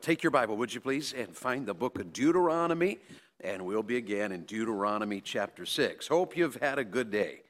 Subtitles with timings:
[0.00, 3.00] Take your Bible, would you please, and find the book of Deuteronomy,
[3.40, 6.08] and we'll be again in Deuteronomy chapter 6.
[6.08, 7.42] Hope you've had a good day.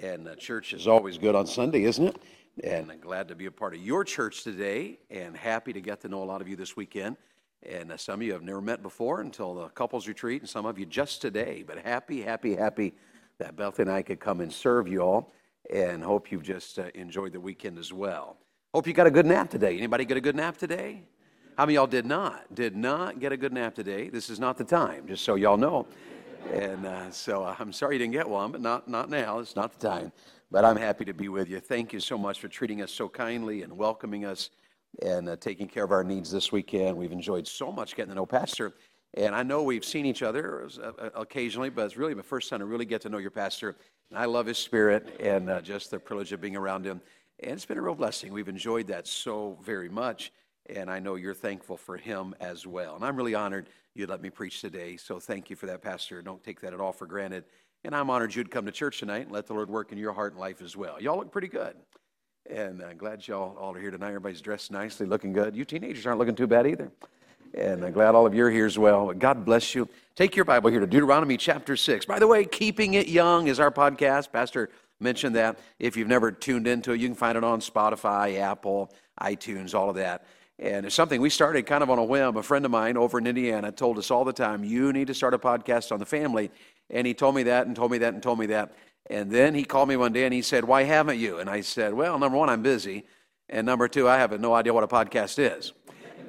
[0.00, 2.16] And church is always good on Sunday, isn't it?
[2.64, 6.00] And I'm glad to be a part of your church today, and happy to get
[6.00, 7.18] to know a lot of you this weekend.
[7.62, 10.64] And uh, some of you have never met before until the couples retreat, and some
[10.64, 11.64] of you just today.
[11.66, 12.94] But happy, happy, happy
[13.38, 15.32] that Beth and I could come and serve you all,
[15.68, 18.38] and hope you've just uh, enjoyed the weekend as well.
[18.72, 19.76] Hope you got a good nap today.
[19.76, 21.02] Anybody get a good nap today?
[21.60, 22.54] How many y'all did not?
[22.54, 24.08] Did not get a good nap today?
[24.08, 25.86] This is not the time, just so y'all know.
[26.50, 29.40] And uh, so uh, I'm sorry you didn't get one, but not, not now.
[29.40, 30.10] It's not the time.
[30.50, 31.60] But I'm happy to be with you.
[31.60, 34.48] Thank you so much for treating us so kindly and welcoming us
[35.02, 36.96] and uh, taking care of our needs this weekend.
[36.96, 38.72] We've enjoyed so much getting to know Pastor.
[39.12, 42.48] And I know we've seen each other uh, uh, occasionally, but it's really my first
[42.48, 43.76] time to really get to know your pastor.
[44.08, 47.02] And I love his spirit and uh, just the privilege of being around him.
[47.40, 48.32] And it's been a real blessing.
[48.32, 50.32] We've enjoyed that so very much
[50.74, 52.96] and I know you're thankful for him as well.
[52.96, 56.22] And I'm really honored you let me preach today, so thank you for that, Pastor.
[56.22, 57.44] Don't take that at all for granted.
[57.84, 60.12] And I'm honored you'd come to church tonight and let the Lord work in your
[60.12, 61.00] heart and life as well.
[61.00, 61.74] Y'all look pretty good.
[62.48, 64.08] And I'm glad y'all all are here tonight.
[64.08, 65.56] Everybody's dressed nicely, looking good.
[65.56, 66.90] You teenagers aren't looking too bad either.
[67.54, 69.12] And I'm glad all of you are here as well.
[69.12, 69.88] God bless you.
[70.14, 72.06] Take your Bible here to Deuteronomy chapter 6.
[72.06, 74.30] By the way, Keeping It Young is our podcast.
[74.30, 75.58] Pastor mentioned that.
[75.80, 79.90] If you've never tuned into it, you can find it on Spotify, Apple, iTunes, all
[79.90, 80.24] of that.
[80.60, 82.36] And it's something we started kind of on a whim.
[82.36, 85.14] A friend of mine over in Indiana told us all the time, you need to
[85.14, 86.50] start a podcast on the family.
[86.90, 88.74] And he told me that and told me that and told me that.
[89.08, 91.38] And then he called me one day and he said, Why haven't you?
[91.38, 93.06] And I said, Well, number one, I'm busy.
[93.48, 95.72] And number two, I have no idea what a podcast is.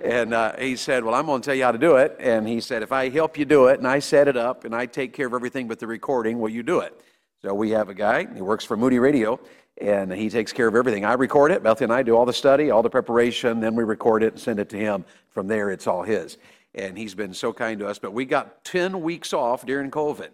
[0.01, 2.15] And uh, he said, Well, I'm going to tell you how to do it.
[2.17, 4.73] And he said, If I help you do it and I set it up and
[4.73, 6.97] I take care of everything but the recording, will you do it?
[7.41, 9.39] So we have a guy, he works for Moody Radio,
[9.77, 11.05] and he takes care of everything.
[11.05, 13.83] I record it, Bethany and I do all the study, all the preparation, then we
[13.83, 15.05] record it and send it to him.
[15.29, 16.37] From there, it's all his.
[16.75, 17.99] And he's been so kind to us.
[17.99, 20.29] But we got 10 weeks off during COVID.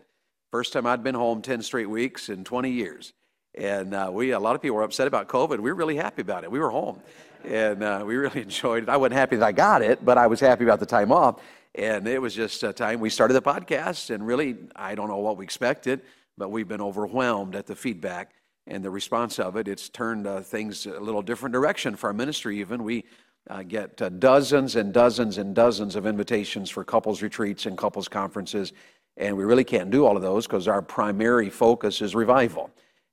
[0.52, 3.14] First time I'd been home 10 straight weeks in 20 years.
[3.56, 5.60] And uh, we, a lot of people were upset about COVID.
[5.60, 6.52] We were really happy about it.
[6.52, 7.02] We were home
[7.48, 8.90] and uh, we really enjoyed it.
[8.90, 11.42] I wasn't happy that I got it, but I was happy about the time off.
[11.76, 15.18] And it was just a time we started the podcast, and really, I don't know
[15.18, 16.02] what we expected,
[16.36, 18.32] but we've been overwhelmed at the feedback
[18.68, 19.68] and the response of it.
[19.68, 22.84] It's turned uh, things a little different direction for our ministry, even.
[22.84, 23.06] We
[23.50, 28.08] uh, get uh, dozens and dozens and dozens of invitations for couples retreats and couples
[28.08, 28.74] conferences,
[29.16, 32.70] and we really can't do all of those because our primary focus is revival.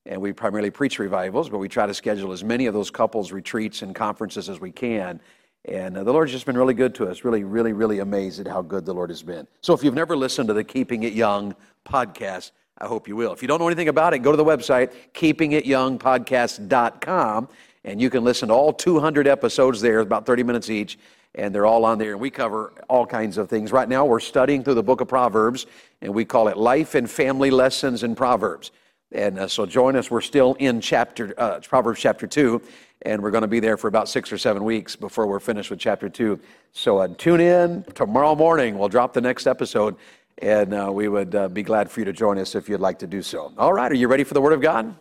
[0.07, 3.33] And we primarily preach revivals, but we try to schedule as many of those couples
[3.33, 5.19] retreats and conferences as we can.
[5.65, 8.47] And uh, the Lord's just been really good to us, really, really, really amazed at
[8.47, 9.47] how good the Lord has been.
[9.63, 11.55] So if you've never listened to the Keeping It Young
[11.87, 13.33] podcast, I hope you will.
[13.33, 17.49] If you don't know anything about it, go to the website, keepingityoungpodcast.com,
[17.85, 20.99] and you can listen to all 200 episodes there, about 30 minutes each,
[21.37, 22.11] and they're all on there.
[22.13, 23.71] And we cover all kinds of things.
[23.71, 25.67] Right now, we're studying through the book of Proverbs,
[26.01, 28.73] and we call it Life and Family Lessons in Proverbs.
[29.13, 30.11] And uh, so join us.
[30.11, 32.61] We're still in chapter uh, Proverbs chapter 2,
[33.03, 35.71] and we're going to be there for about six or seven weeks before we're finished
[35.71, 36.41] with chapter 2.
[36.73, 37.85] So uh, tune in.
[37.95, 39.95] Tomorrow morning, we'll drop the next episode
[40.39, 42.99] and uh, we would uh, be glad for you to join us if you'd like
[43.01, 43.53] to do so.
[43.57, 44.95] All right, are you ready for the Word of God?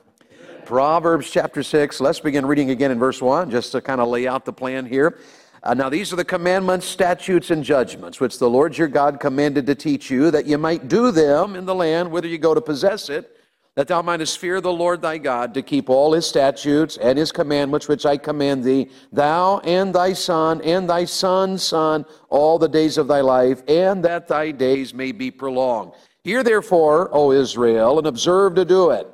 [0.65, 1.99] Proverbs chapter 6.
[1.99, 4.85] Let's begin reading again in verse 1, just to kind of lay out the plan
[4.85, 5.19] here.
[5.61, 9.65] Uh, now, these are the commandments, statutes, and judgments which the Lord your God commanded
[9.65, 12.61] to teach you, that you might do them in the land whither you go to
[12.61, 13.42] possess it
[13.75, 17.31] that thou mightest fear the Lord thy God, to keep all his statutes and his
[17.31, 22.69] commandments which I command thee, thou and thy son and thy son's son, all the
[22.69, 25.93] days of thy life, and that thy days may be prolonged.
[26.23, 29.07] Hear therefore, O Israel, and observe to do it,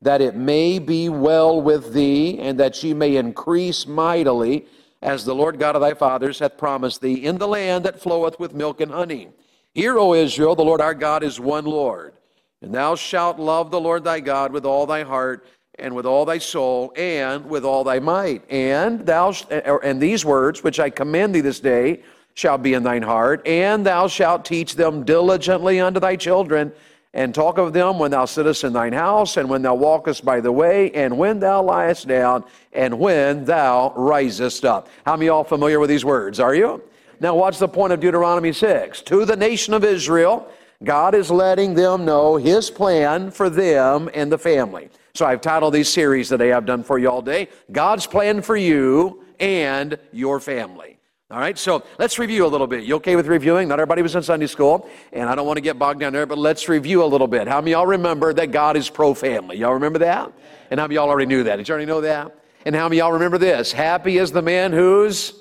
[0.00, 4.66] that it may be well with thee, and that ye may increase mightily,
[5.02, 8.40] as the Lord God of thy fathers hath promised thee, in the land that floweth
[8.40, 9.28] with milk and honey.
[9.74, 12.14] Hear, O Israel, the Lord our God is one Lord.
[12.62, 15.46] And thou shalt love the Lord thy God with all thy heart
[15.78, 18.50] and with all thy soul and with all thy might.
[18.50, 22.02] And thou eh, and these words which I command thee this day
[22.34, 26.70] shall be in thine heart, and thou shalt teach them diligently unto thy children,
[27.14, 30.38] and talk of them when thou sittest in thine house, and when thou walkest by
[30.38, 32.44] the way, and when thou liest down,
[32.74, 34.88] and when thou risest up.
[35.06, 36.38] How many y'all familiar with these words?
[36.38, 36.82] Are you?
[37.20, 39.00] Now, what's the point of Deuteronomy 6?
[39.02, 40.46] To the nation of Israel,
[40.84, 44.90] God is letting them know His plan for them and the family.
[45.14, 48.56] So I've titled these series today I've done for you all day God's plan for
[48.56, 50.98] you and your family.
[51.28, 52.84] All right, so let's review a little bit.
[52.84, 53.66] You okay with reviewing?
[53.66, 56.24] Not everybody was in Sunday school, and I don't want to get bogged down there,
[56.24, 57.48] but let's review a little bit.
[57.48, 59.56] How many y'all remember that God is pro family?
[59.56, 60.32] Y'all remember that?
[60.70, 61.56] And how many y'all already knew that?
[61.56, 62.38] Did you already know that?
[62.64, 63.72] And how many y'all remember this?
[63.72, 65.32] Happy is the man whose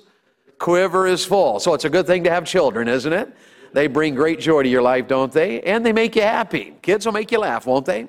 [0.58, 1.60] quiver is full.
[1.60, 3.36] So it's a good thing to have children, isn't it?
[3.76, 5.60] They bring great joy to your life, don't they?
[5.60, 6.76] And they make you happy.
[6.82, 8.08] Kids will make you laugh, won't they?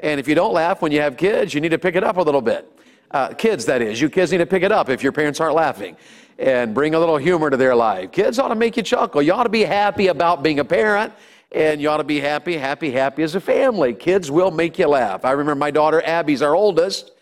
[0.00, 2.18] And if you don't laugh when you have kids, you need to pick it up
[2.18, 2.70] a little bit.
[3.10, 3.98] Uh, kids, that is.
[3.98, 5.96] You kids need to pick it up if your parents aren't laughing
[6.38, 8.12] and bring a little humor to their life.
[8.12, 9.22] Kids ought to make you chuckle.
[9.22, 11.14] You ought to be happy about being a parent,
[11.50, 13.94] and you ought to be happy, happy, happy as a family.
[13.94, 15.24] Kids will make you laugh.
[15.24, 17.12] I remember my daughter Abby's our oldest.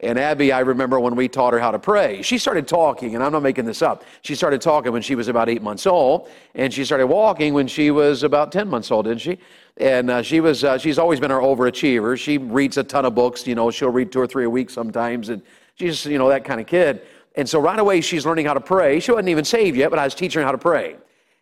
[0.00, 2.22] And Abby, I remember when we taught her how to pray.
[2.22, 4.04] She started talking, and I'm not making this up.
[4.22, 7.66] She started talking when she was about eight months old, and she started walking when
[7.66, 9.38] she was about 10 months old, didn't she?
[9.78, 12.16] And uh, she was, uh, she's always been our overachiever.
[12.16, 14.70] She reads a ton of books, you know, she'll read two or three a week
[14.70, 15.42] sometimes, and
[15.74, 17.02] she's, you know, that kind of kid.
[17.34, 19.00] And so right away, she's learning how to pray.
[19.00, 20.96] She wasn't even saved yet, but I was teaching her how to pray.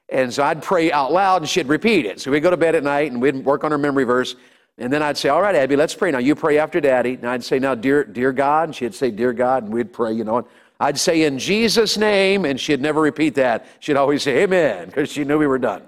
[0.09, 2.21] And so I'd pray out loud, and she'd repeat it.
[2.21, 4.35] So we'd go to bed at night, and we'd work on her memory verse.
[4.79, 6.11] And then I'd say, All right, Abby, let's pray.
[6.11, 7.15] Now you pray after daddy.
[7.15, 8.69] And I'd say, Now, dear, dear God.
[8.69, 9.65] And she'd say, Dear God.
[9.65, 10.39] And we'd pray, you know.
[10.39, 10.47] And
[10.79, 12.45] I'd say, In Jesus' name.
[12.45, 13.67] And she'd never repeat that.
[13.81, 15.83] She'd always say, Amen, because she knew we were done.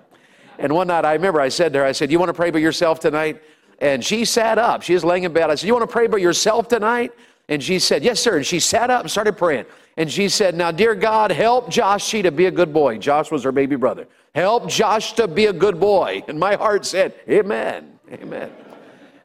[0.58, 2.50] And one night I remember I said to her, I said, You want to pray
[2.50, 3.42] by yourself tonight?
[3.80, 4.82] And she sat up.
[4.82, 5.50] She was laying in bed.
[5.50, 7.12] I said, You want to pray by yourself tonight?
[7.48, 8.38] And she said, Yes, sir.
[8.38, 9.66] And she sat up and started praying.
[9.98, 12.98] And she said, Now, dear God, help Josh to be a good boy.
[12.98, 14.08] Josh was her baby brother.
[14.34, 16.24] Help Josh to be a good boy.
[16.26, 17.98] And my heart said, Amen.
[18.10, 18.50] Amen.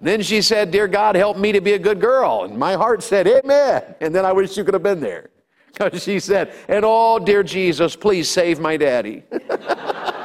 [0.04, 2.44] Then she said, Dear God, help me to be a good girl.
[2.44, 3.96] And my heart said, Amen.
[4.02, 5.30] And then I wish you could have been there.
[5.74, 9.24] Because she said, And oh, dear Jesus, please save my daddy.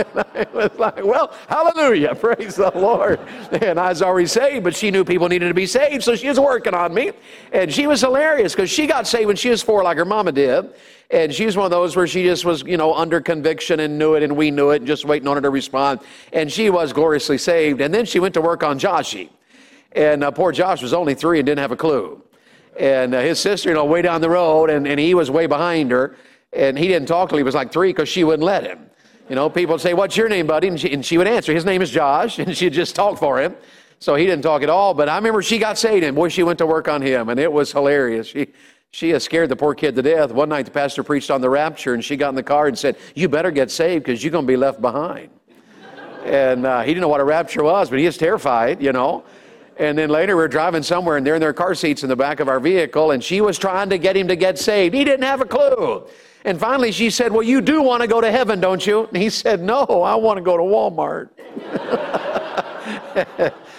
[0.34, 3.20] and I was like, well, hallelujah, praise the Lord.
[3.62, 6.28] And I was already saved, but she knew people needed to be saved, so she
[6.28, 7.12] was working on me.
[7.52, 10.32] And she was hilarious because she got saved when she was four, like her mama
[10.32, 10.72] did.
[11.10, 13.98] And she was one of those where she just was, you know, under conviction and
[13.98, 16.00] knew it, and we knew it, and just waiting on her to respond.
[16.32, 17.80] And she was gloriously saved.
[17.80, 19.30] And then she went to work on Joshy.
[19.92, 22.22] And uh, poor Josh was only three and didn't have a clue.
[22.78, 25.46] And uh, his sister, you know, way down the road, and, and he was way
[25.46, 26.16] behind her.
[26.52, 28.89] And he didn't talk till he was like three because she wouldn't let him.
[29.30, 30.66] You know, people would say, What's your name, buddy?
[30.66, 32.38] And she, and she would answer, His name is Josh.
[32.40, 33.54] And she'd just talk for him.
[34.00, 34.92] So he didn't talk at all.
[34.92, 37.28] But I remember she got saved, and boy, she went to work on him.
[37.28, 38.26] And it was hilarious.
[38.26, 38.48] She,
[38.90, 40.32] she has scared the poor kid to death.
[40.32, 42.76] One night the pastor preached on the rapture, and she got in the car and
[42.76, 45.30] said, You better get saved because you're going to be left behind.
[46.24, 49.22] and uh, he didn't know what a rapture was, but he was terrified, you know.
[49.76, 52.16] And then later we are driving somewhere, and they're in their car seats in the
[52.16, 54.92] back of our vehicle, and she was trying to get him to get saved.
[54.92, 56.08] He didn't have a clue.
[56.44, 59.06] And finally she said, Well, you do want to go to heaven, don't you?
[59.06, 61.30] And he said, No, I want to go to Walmart.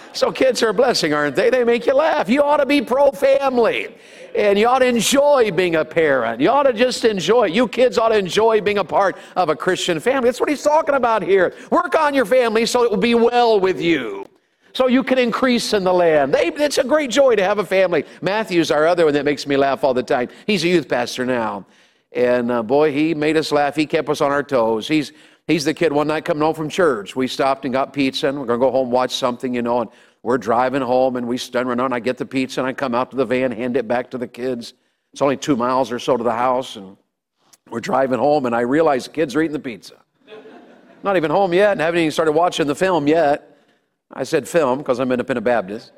[0.12, 1.50] so kids are a blessing, aren't they?
[1.50, 2.28] They make you laugh.
[2.28, 3.96] You ought to be pro family.
[4.34, 6.40] And you ought to enjoy being a parent.
[6.40, 7.46] You ought to just enjoy.
[7.46, 10.28] You kids ought to enjoy being a part of a Christian family.
[10.28, 11.54] That's what he's talking about here.
[11.70, 14.24] Work on your family so it will be well with you
[14.74, 16.32] so you can increase in the land.
[16.32, 18.04] They, it's a great joy to have a family.
[18.22, 20.28] Matthew's our other one that makes me laugh all the time.
[20.46, 21.66] He's a youth pastor now.
[22.14, 23.74] And uh, boy, he made us laugh.
[23.74, 24.86] He kept us on our toes.
[24.86, 25.12] He's,
[25.46, 27.16] he's the kid one night coming home from church.
[27.16, 29.80] We stopped and got pizza, and we're going to go home, watch something, you know.
[29.80, 29.90] And
[30.22, 32.94] we're driving home, and we stand around, and I get the pizza, and I come
[32.94, 34.74] out to the van, hand it back to the kids.
[35.12, 36.96] It's only two miles or so to the house, and
[37.70, 39.94] we're driving home, and I realize the kids are eating the pizza.
[41.02, 43.58] Not even home yet, and haven't even started watching the film yet.
[44.12, 45.92] I said film because I'm independent Baptist,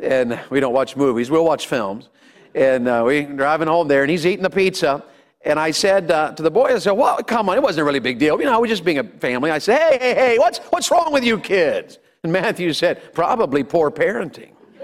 [0.00, 1.30] and we don't watch movies.
[1.30, 2.08] We'll watch films.
[2.54, 5.04] And uh, we're driving home there, and he's eating the pizza.
[5.46, 7.84] And I said uh, to the boy, I said, well, come on, it wasn't a
[7.84, 8.36] really big deal.
[8.40, 9.52] You know, we're just being a family.
[9.52, 12.00] I said, hey, hey, hey, what's, what's wrong with you kids?
[12.24, 14.50] And Matthew said, probably poor parenting.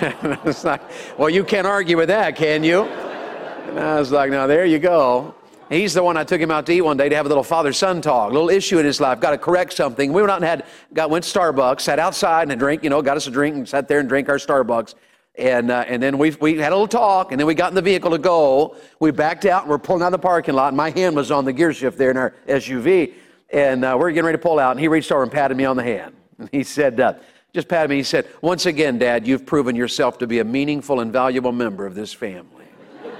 [0.00, 0.80] and I was like,
[1.18, 2.84] well, you can't argue with that, can you?
[2.84, 5.34] And I was like, now there you go.
[5.68, 7.44] He's the one I took him out to eat one day to have a little
[7.44, 10.14] father-son talk, a little issue in his life, got to correct something.
[10.14, 10.64] We went out and had,
[10.94, 13.54] got, went to Starbucks, sat outside and a drink, you know, got us a drink
[13.54, 14.94] and sat there and drank our Starbucks.
[15.38, 17.74] And, uh, and then we, we had a little talk, and then we got in
[17.74, 18.76] the vehicle to go.
[19.00, 21.30] We backed out, and we're pulling out of the parking lot, and my hand was
[21.30, 23.12] on the gear shift there in our SUV.
[23.50, 25.56] And uh, we are getting ready to pull out, and he reached over and patted
[25.56, 26.14] me on the hand.
[26.38, 27.14] And he said, uh,
[27.52, 31.00] just patted me, he said, Once again, Dad, you've proven yourself to be a meaningful
[31.00, 32.64] and valuable member of this family.
[33.04, 33.10] I'm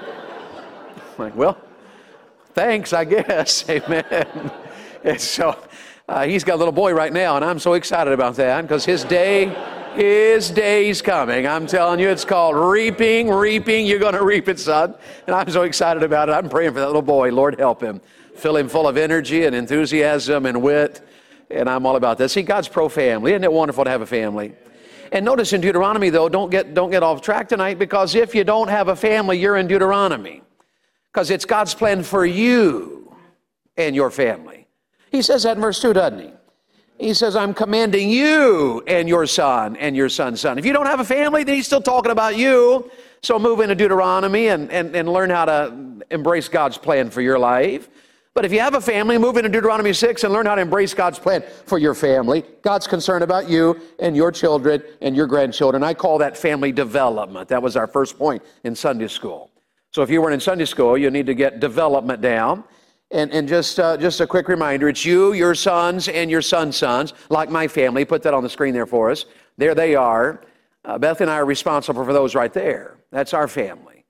[1.19, 1.59] like, well,
[2.55, 3.67] thanks, I guess.
[3.71, 4.51] Amen.
[5.05, 5.59] and so
[6.09, 8.87] uh, he's got a little boy right now, and I'm so excited about that because
[8.87, 9.55] his day
[9.97, 11.47] his day's coming.
[11.47, 13.87] I'm telling you, it's called reaping, reaping.
[13.87, 14.95] You're going to reap it, son.
[15.27, 16.33] And I'm so excited about it.
[16.33, 17.33] I'm praying for that little boy.
[17.33, 18.01] Lord, help him.
[18.35, 21.07] Fill him full of energy and enthusiasm and wit.
[21.51, 22.33] And I'm all about this.
[22.33, 23.33] See, God's pro family.
[23.33, 24.55] Isn't it wonderful to have a family?
[25.13, 28.45] And notice in Deuteronomy, though, don't get, don't get off track tonight because if you
[28.45, 30.43] don't have a family, you're in Deuteronomy.
[31.13, 33.17] Because it's God's plan for you
[33.77, 34.67] and your family.
[35.11, 36.33] He says that in verse 2, doesn't he?
[36.99, 40.59] He says, I'm commanding you and your son and your son's son.
[40.59, 42.91] If you don't have a family, then he's still talking about you.
[43.23, 47.39] So move into Deuteronomy and, and, and learn how to embrace God's plan for your
[47.39, 47.89] life.
[48.35, 50.93] But if you have a family, move into Deuteronomy 6 and learn how to embrace
[50.93, 52.45] God's plan for your family.
[52.63, 55.83] God's concerned about you and your children and your grandchildren.
[55.83, 57.49] I call that family development.
[57.49, 59.51] That was our first point in Sunday school.
[59.91, 62.65] So if you weren't in Sunday school, you need to get development down.
[63.13, 66.77] And, and just, uh, just a quick reminder it's you, your sons, and your sons'
[66.77, 68.05] sons, like my family.
[68.05, 69.27] Put that on the screen there for us.
[69.57, 70.43] There they are.
[70.85, 72.97] Uh, Beth and I are responsible for those right there.
[73.13, 74.05] That's our family.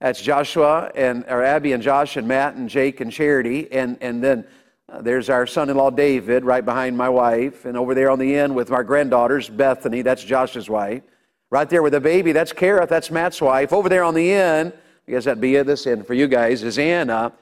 [0.00, 3.70] That's Joshua and or Abby and Josh and Matt and Jake and Charity.
[3.72, 4.46] And, and then
[4.88, 7.64] uh, there's our son in law David right behind my wife.
[7.64, 11.02] And over there on the end with our granddaughters, Bethany, that's Josh's wife.
[11.50, 13.72] Right there with the baby, that's Kara, that's Matt's wife.
[13.72, 14.72] Over there on the end,
[15.06, 17.32] I guess that'd be at this end for you guys, is Anna.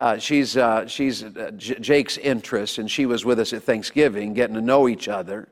[0.00, 4.32] Uh, she's uh, she's uh, J- Jake's interest, and she was with us at Thanksgiving,
[4.32, 5.48] getting to know each other.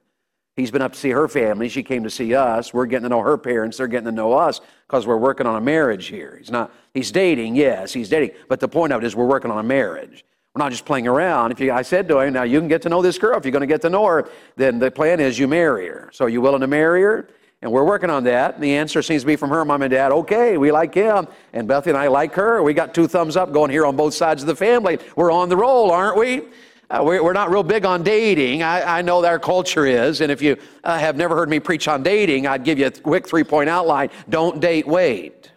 [0.57, 1.69] He's been up to see her family.
[1.69, 2.75] She came to see us.
[2.75, 3.77] We're getting to know her parents.
[3.77, 6.35] They're getting to know us because we're working on a marriage here.
[6.37, 8.33] He's not, he's dating, yes, he's dating.
[8.49, 10.25] But the point of it is we're working on a marriage.
[10.55, 11.53] We're not just playing around.
[11.53, 13.39] If you, I said to him, now you can get to know this girl.
[13.39, 16.11] If you're going to get to know her, then the plan is you marry her.
[16.13, 17.29] So are you willing to marry her?
[17.61, 18.61] And we're working on that.
[18.61, 21.27] The answer seems to be from her mom and dad, okay, we like him.
[21.53, 22.63] And Bethany and I like her.
[22.63, 24.99] We got two thumbs up going here on both sides of the family.
[25.17, 26.43] We're on the roll, aren't we?
[26.91, 28.63] Uh, we're, not real big on dating.
[28.63, 30.23] I, I know our culture is.
[30.23, 32.91] And if you uh, have never heard me preach on dating, I'd give you a
[32.91, 34.09] quick three point outline.
[34.29, 35.51] Don't date, wait.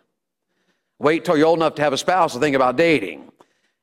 [1.00, 3.32] Wait till you're old enough to have a spouse to think about dating.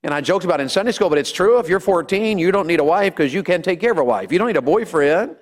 [0.02, 1.58] And I joked about it in Sunday school, but it's true.
[1.58, 4.04] If you're 14, you don't need a wife because you can take care of a
[4.04, 4.30] wife.
[4.30, 5.36] You don't need a boyfriend.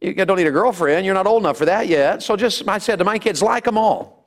[0.00, 1.04] You don't need a girlfriend.
[1.04, 2.22] You're not old enough for that yet.
[2.22, 4.26] So just, I said to my kids, like them all.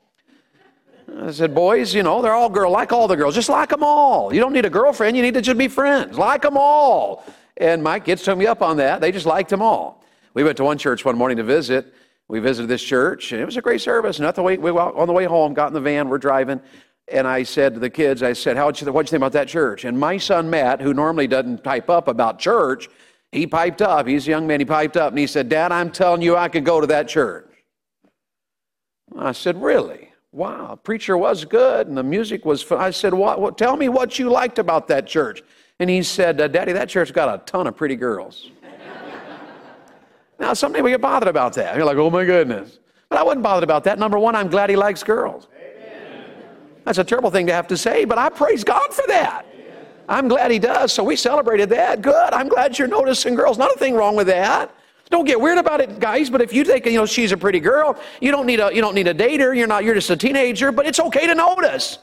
[1.19, 2.73] I said, boys, you know, they're all girls.
[2.73, 3.35] Like all the girls.
[3.35, 4.33] Just like them all.
[4.33, 5.15] You don't need a girlfriend.
[5.15, 6.17] You need to just be friends.
[6.17, 7.25] Like them all.
[7.57, 9.01] And my kids took me up on that.
[9.01, 10.03] They just liked them all.
[10.33, 11.93] We went to one church one morning to visit.
[12.27, 14.19] We visited this church, and it was a great service.
[14.19, 16.61] And the way, we on the way home, got in the van, we're driving,
[17.09, 19.49] and I said to the kids, I said, How'd you, what'd you think about that
[19.49, 19.83] church?
[19.83, 22.87] And my son Matt, who normally doesn't type up about church,
[23.31, 24.07] he piped up.
[24.07, 24.59] He's a young man.
[24.59, 27.07] He piped up, and he said, Dad, I'm telling you, I could go to that
[27.07, 27.47] church.
[29.17, 30.11] I said, Really?
[30.31, 32.79] wow, preacher was good and the music was fun.
[32.79, 35.43] I said, what, what, tell me what you liked about that church.
[35.79, 38.49] And he said, uh, Daddy, that church got a ton of pretty girls.
[40.39, 41.75] now, some people get bothered about that.
[41.75, 42.79] You're like, oh my goodness.
[43.09, 43.99] But I wasn't bothered about that.
[43.99, 45.47] Number one, I'm glad he likes girls.
[45.57, 46.25] Amen.
[46.85, 49.45] That's a terrible thing to have to say, but I praise God for that.
[50.09, 50.91] I'm glad he does.
[50.91, 52.01] So we celebrated that.
[52.01, 52.33] Good.
[52.33, 53.57] I'm glad you're noticing girls.
[53.57, 54.73] Not a thing wrong with that.
[55.09, 56.29] Don't get weird about it, guys.
[56.29, 58.81] But if you think you know she's a pretty girl, you don't need a you
[58.81, 59.55] don't need a dater.
[59.55, 59.83] You're not.
[59.83, 60.71] You're just a teenager.
[60.71, 61.99] But it's okay to notice.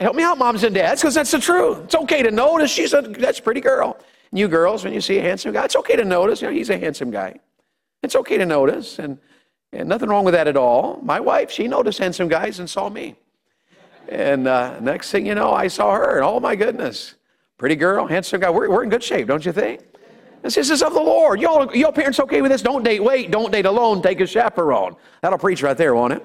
[0.00, 1.84] Help me out, moms and dads, because that's the truth.
[1.84, 3.98] It's okay to notice she's a that's a pretty girl.
[4.30, 6.42] And you girls, when you see a handsome guy, it's okay to notice.
[6.42, 7.38] You know, he's a handsome guy.
[8.02, 9.18] It's okay to notice, and
[9.72, 11.00] and nothing wrong with that at all.
[11.02, 13.16] My wife, she noticed handsome guys and saw me.
[14.08, 17.14] And uh, next thing you know, I saw her, and oh my goodness,
[17.58, 18.50] pretty girl, handsome guy.
[18.50, 19.80] We're, we're in good shape, don't you think?
[20.42, 21.40] This is of the Lord.
[21.40, 22.60] Y'all, y'all parents okay with this?
[22.60, 24.94] Don't date, wait, don't date alone, take a chaperone.
[25.22, 26.22] That'll preach right there, won't it?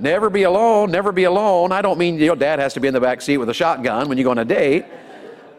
[0.00, 1.70] Never be alone, never be alone.
[1.70, 4.08] I don't mean your dad has to be in the back seat with a shotgun
[4.08, 4.86] when you go on a date.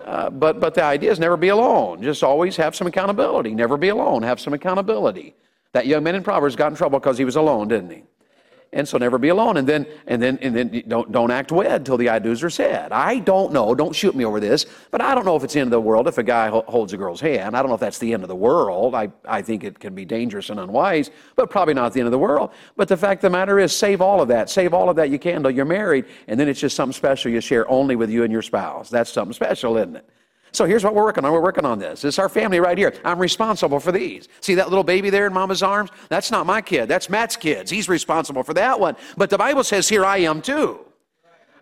[0.03, 2.01] Uh, but, but the idea is never be alone.
[2.01, 3.53] Just always have some accountability.
[3.53, 4.23] Never be alone.
[4.23, 5.35] Have some accountability.
[5.73, 8.03] That young man in Proverbs got in trouble because he was alone, didn't he?
[8.73, 9.57] And so never be alone.
[9.57, 12.49] And then, and then, and then don't, don't act wed till the I do's are
[12.49, 12.91] said.
[12.91, 13.75] I don't know.
[13.75, 15.81] Don't shoot me over this, but I don't know if it's the end of the
[15.81, 17.55] world if a guy holds a girl's hand.
[17.55, 18.95] I don't know if that's the end of the world.
[18.95, 22.11] I, I think it can be dangerous and unwise, but probably not the end of
[22.11, 22.51] the world.
[22.77, 24.49] But the fact of the matter is, save all of that.
[24.49, 27.31] Save all of that you can until you're married, and then it's just something special
[27.31, 28.89] you share only with you and your spouse.
[28.89, 30.09] That's something special, isn't it?
[30.53, 31.31] So here's what we're working on.
[31.31, 32.03] We're working on this.
[32.03, 32.93] Is our family right here.
[33.05, 34.27] I'm responsible for these.
[34.41, 35.89] See that little baby there in mama's arms?
[36.09, 36.87] That's not my kid.
[36.87, 37.71] That's Matt's kids.
[37.71, 38.95] He's responsible for that one.
[39.15, 40.79] But the Bible says here I am too.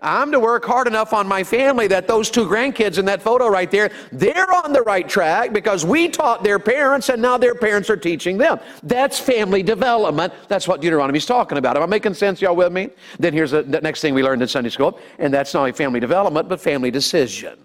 [0.02, 3.50] I'm to work hard enough on my family that those two grandkids in that photo
[3.50, 7.54] right there, they're on the right track because we taught their parents and now their
[7.54, 8.60] parents are teaching them.
[8.82, 10.34] That's family development.
[10.48, 11.76] That's what Deuteronomy's talking about.
[11.76, 12.90] Am I making sense, y'all with me?
[13.20, 16.00] Then here's the next thing we learned in Sunday school, and that's not only family
[16.00, 17.60] development, but family decision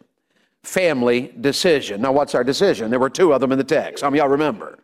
[0.64, 2.00] family decision.
[2.00, 2.90] Now, what's our decision?
[2.90, 4.02] There were two of them in the text.
[4.02, 4.78] How many y'all remember?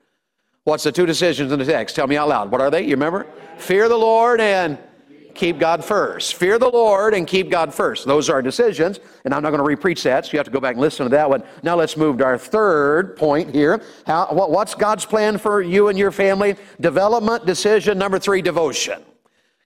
[0.64, 1.96] What's the two decisions in the text?
[1.96, 2.50] Tell me out loud.
[2.52, 2.82] What are they?
[2.82, 3.26] You remember?
[3.56, 4.78] Fear the Lord and
[5.34, 6.34] keep God first.
[6.34, 8.06] Fear the Lord and keep God first.
[8.06, 10.52] Those are our decisions, and I'm not going to repreach that, so you have to
[10.52, 11.42] go back and listen to that one.
[11.62, 13.82] Now let's move to our third point here.
[14.06, 16.56] How, what, what's God's plan for you and your family?
[16.80, 17.96] Development, decision.
[17.96, 19.02] Number three, devotion.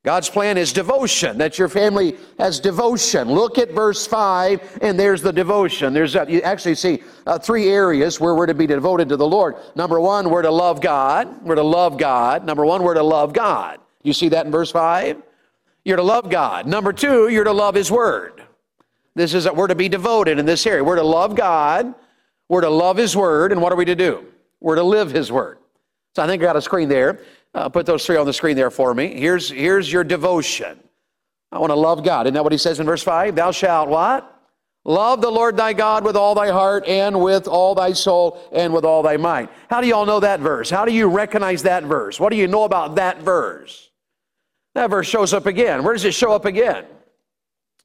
[0.05, 3.27] God's plan is devotion, that your family has devotion.
[3.31, 5.95] Look at verse 5, and there's the devotion.
[5.95, 9.27] There's a, you actually see uh, three areas where we're to be devoted to the
[9.27, 9.57] Lord.
[9.75, 11.43] Number one, we're to love God.
[11.43, 12.45] We're to love God.
[12.45, 13.81] Number one, we're to love God.
[14.03, 15.23] You see that in verse 5?
[15.87, 16.67] You're to love God.
[16.67, 18.43] Number two, you're to love His Word.
[19.15, 20.85] This is that we're to be devoted in this area.
[20.85, 21.95] We're to love God.
[22.51, 23.53] We're to love His Word.
[23.53, 24.27] And what are we to do?
[24.61, 25.59] We're to live His Word.
[26.15, 27.21] So I think I got a screen there.
[27.55, 29.15] Uh, put those three on the screen there for me.
[29.15, 30.79] Here's, here's your devotion.
[31.53, 32.27] I want to love God.
[32.27, 33.37] Isn't that what he says in verse 5?
[33.37, 34.31] Thou shalt what?
[34.85, 38.75] Love the Lord thy God with all thy heart and with all thy soul and
[38.75, 39.49] with all thy might.
[39.71, 40.69] How do you all know that verse?
[40.69, 42.21] How do you recognize that verse?
[42.21, 43.91] What do you know about that verse?
[44.75, 45.85] That verse shows up again.
[45.85, 46.85] Where does it show up again?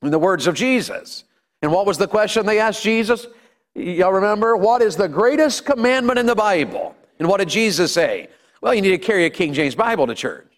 [0.01, 1.23] In the words of Jesus.
[1.61, 3.27] And what was the question they asked Jesus?
[3.75, 4.57] Y'all remember?
[4.57, 6.95] What is the greatest commandment in the Bible?
[7.19, 8.29] And what did Jesus say?
[8.61, 10.51] Well, you need to carry a King James Bible to church.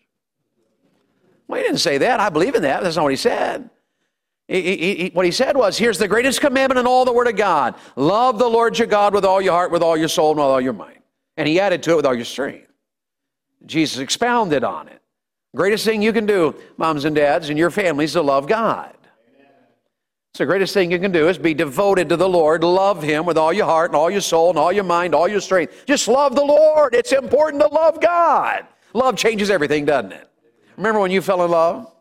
[1.47, 2.19] Well, he didn't say that.
[2.19, 2.81] I believe in that.
[2.81, 3.69] That's not what he said.
[4.47, 7.35] He, he, what he said was, here's the greatest commandment in all the Word of
[7.35, 7.75] God.
[7.95, 10.45] Love the Lord your God with all your heart, with all your soul, and with
[10.45, 10.99] all your mind.
[11.37, 12.67] And he added to it with all your strength.
[13.65, 15.01] Jesus expounded on it.
[15.55, 18.95] Greatest thing you can do, moms and dads, and your families, to love God.
[20.33, 22.63] So the greatest thing you can do is be devoted to the Lord.
[22.63, 25.27] Love Him with all your heart and all your soul and all your mind, all
[25.27, 25.85] your strength.
[25.85, 26.95] Just love the Lord.
[26.95, 28.65] It's important to love God.
[28.93, 30.29] Love changes everything, doesn't it?
[30.77, 31.91] Remember when you fell in love?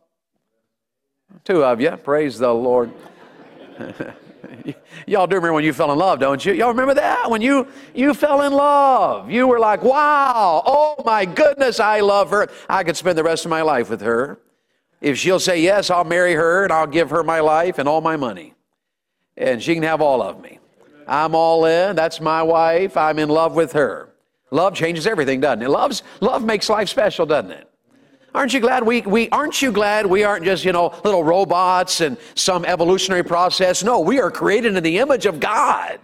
[1.44, 1.90] Two of you.
[1.96, 2.92] Praise the Lord.
[5.06, 6.52] Y'all do remember when you fell in love, don't you?
[6.52, 7.28] Y'all remember that?
[7.28, 9.28] When you you fell in love.
[9.28, 12.48] You were like, wow, oh my goodness, I love her.
[12.68, 14.38] I could spend the rest of my life with her.
[15.00, 18.00] If she'll say yes, I'll marry her and I'll give her my life and all
[18.00, 18.54] my money.
[19.36, 20.58] And she can have all of me.
[21.08, 21.96] I'm all in.
[21.96, 22.96] That's my wife.
[22.96, 24.10] I'm in love with her.
[24.50, 25.68] Love changes everything, doesn't it?
[25.68, 27.70] Love's, love makes life special, doesn't it?
[28.34, 32.00] Aren't you glad we, we aren't you glad we aren't just, you know, little robots
[32.00, 33.82] and some evolutionary process?
[33.82, 35.98] No, we are created in the image of God.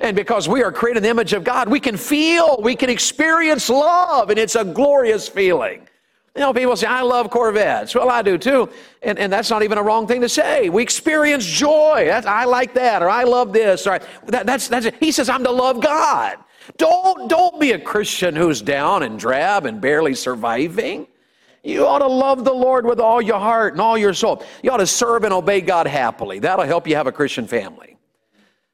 [0.00, 2.90] And because we are created in the image of God, we can feel, we can
[2.90, 5.88] experience love, and it's a glorious feeling.
[6.36, 7.94] You know, people say, I love Corvettes.
[7.94, 8.68] Well, I do too.
[9.02, 10.68] And, and that's not even a wrong thing to say.
[10.68, 12.04] We experience joy.
[12.06, 13.86] That's, I like that, or I love this.
[13.86, 14.96] Or that, that's, that's it.
[15.00, 16.36] He says, I'm to love God.
[16.76, 21.06] Don't, don't be a Christian who's down and drab and barely surviving.
[21.64, 24.44] You ought to love the Lord with all your heart and all your soul.
[24.62, 26.38] You ought to serve and obey God happily.
[26.38, 27.96] That'll help you have a Christian family.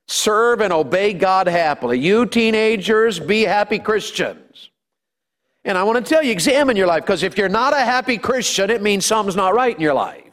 [0.08, 2.00] Serve and obey God happily.
[2.00, 4.41] You teenagers, be happy Christians.
[5.64, 8.18] And I want to tell you, examine your life, because if you're not a happy
[8.18, 10.24] Christian, it means something's not right in your life.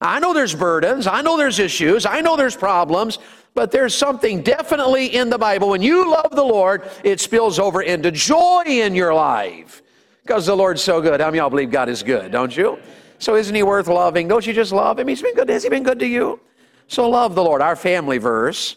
[0.00, 3.18] I know there's burdens, I know there's issues, I know there's problems,
[3.54, 5.70] but there's something definitely in the Bible.
[5.70, 9.82] When you love the Lord, it spills over into joy in your life.
[10.22, 11.20] Because the Lord's so good.
[11.20, 12.78] How many y'all believe God is good, don't you?
[13.18, 14.28] So isn't he worth loving?
[14.28, 15.08] Don't you just love him?
[15.08, 15.48] He's been good.
[15.48, 16.40] Has he been good to you?
[16.88, 17.62] So love the Lord.
[17.62, 18.76] Our family verse.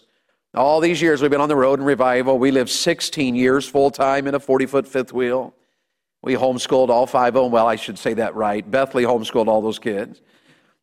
[0.55, 2.39] All these years we've been on the road in revival.
[2.39, 5.53] We lived 16 years full time in a 40 foot fifth wheel.
[6.21, 7.51] We homeschooled all five of them.
[7.51, 8.69] Well, I should say that right.
[8.69, 10.21] Bethany homeschooled all those kids.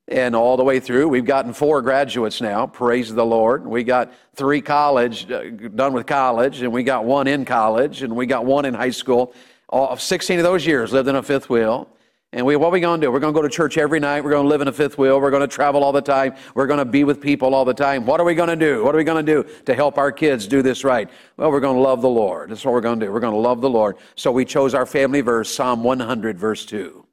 [0.08, 2.68] And all the way through, we've gotten four graduates now.
[2.68, 3.66] Praise the Lord.
[3.66, 8.14] We got three college, uh, done with college, and we got one in college, and
[8.14, 9.34] we got one in high school
[9.68, 11.88] all, 16 of those years lived in a fifth wheel.
[12.36, 13.10] And we, what are we going to do?
[13.10, 14.22] We're going to go to church every night.
[14.22, 15.18] We're going to live in a fifth wheel.
[15.18, 16.34] We're going to travel all the time.
[16.54, 18.04] We're going to be with people all the time.
[18.04, 18.84] What are we going to do?
[18.84, 21.08] What are we going to do to help our kids do this right?
[21.38, 22.50] Well, we're going to love the Lord.
[22.50, 23.10] That's what we're going to do.
[23.10, 23.96] We're going to love the Lord.
[24.16, 27.06] So we chose our family verse, Psalm 100, verse 2,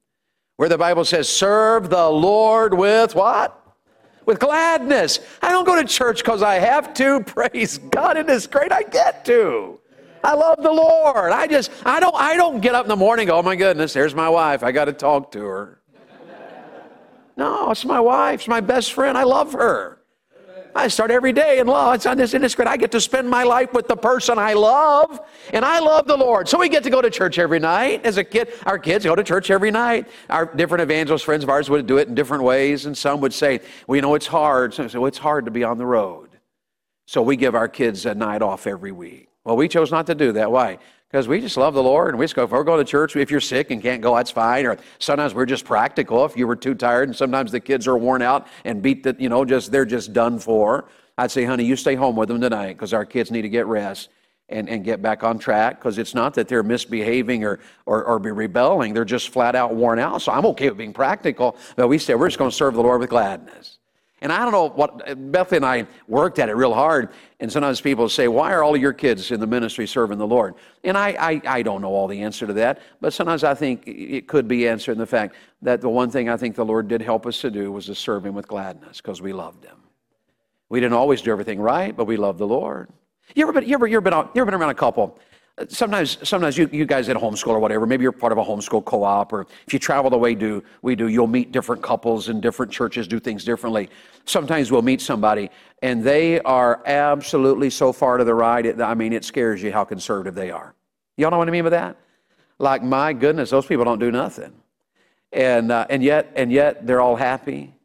[0.58, 3.58] where the Bible says, Serve the Lord with what?
[4.26, 5.22] With gladness.
[5.42, 7.22] I don't go to church because I have to.
[7.26, 8.18] Praise God.
[8.18, 9.80] It is great I get to.
[10.24, 11.32] I love the Lord.
[11.32, 13.94] I just, I don't, I don't get up in the morning go, oh my goodness,
[13.94, 14.64] there's my wife.
[14.64, 15.82] I got to talk to her.
[17.36, 18.42] No, it's my wife.
[18.42, 19.18] It's my best friend.
[19.18, 20.00] I love her.
[20.76, 21.96] I start every day in love.
[21.96, 22.68] It's, it's, it's great.
[22.68, 25.20] I get to spend my life with the person I love,
[25.52, 26.48] and I love the Lord.
[26.48, 28.06] So we get to go to church every night.
[28.06, 30.08] As a kid, our kids go to church every night.
[30.30, 33.34] Our different evangelist friends of ours would do it in different ways, and some would
[33.34, 34.74] say, well, you know, it's hard.
[34.74, 36.30] Some say, well, it's hard to be on the road.
[37.06, 39.30] So we give our kids a night off every week.
[39.46, 40.52] Well, we chose not to do that.
[40.52, 40.78] Why?
[41.10, 43.16] Because we just love the Lord and we just go, if we're going to church,
[43.16, 44.66] if you're sick and can't go, that's fine.
[44.66, 47.98] Or sometimes we're just practical if you were too tired and sometimes the kids are
[47.98, 50.86] worn out and beat that, you know, just they're just done for.
[51.18, 53.68] I'd say, honey, you stay home with them tonight because our kids need to get
[53.68, 54.10] rest
[54.50, 58.18] and, and get back on track because it's not that they're misbehaving or, or, or
[58.18, 58.94] be rebelling.
[58.94, 60.22] They're just flat out worn out.
[60.22, 61.58] So I'm okay with being practical.
[61.76, 63.73] But we say we're just going to serve the Lord with gladness.
[64.24, 67.10] And I don't know what, Bethany and I worked at it real hard.
[67.42, 70.56] And sometimes people say, Why are all your kids in the ministry serving the Lord?
[70.86, 72.80] And I, I, I don't know all the answer to that.
[73.02, 76.30] But sometimes I think it could be answered in the fact that the one thing
[76.30, 79.02] I think the Lord did help us to do was to serve Him with gladness
[79.02, 79.76] because we loved Him.
[80.70, 82.90] We didn't always do everything right, but we loved the Lord.
[83.36, 85.20] You ever been, you ever, you ever been, you ever been around a couple?
[85.70, 88.84] Sometimes, sometimes you, you guys at homeschool or whatever, maybe you're part of a homeschool
[88.86, 92.42] co-op, or if you travel the way do we do, you'll meet different couples and
[92.42, 93.88] different churches do things differently.
[94.26, 95.52] Sometimes we'll meet somebody
[95.84, 98.82] and they are absolutely so far to the right.
[98.82, 100.74] I mean, it scares you how conservative they are.
[101.18, 101.98] Y'all know what I mean by that?
[102.58, 104.54] Like, my goodness, those people don't do nothing,
[105.32, 107.76] and uh, and yet and yet they're all happy,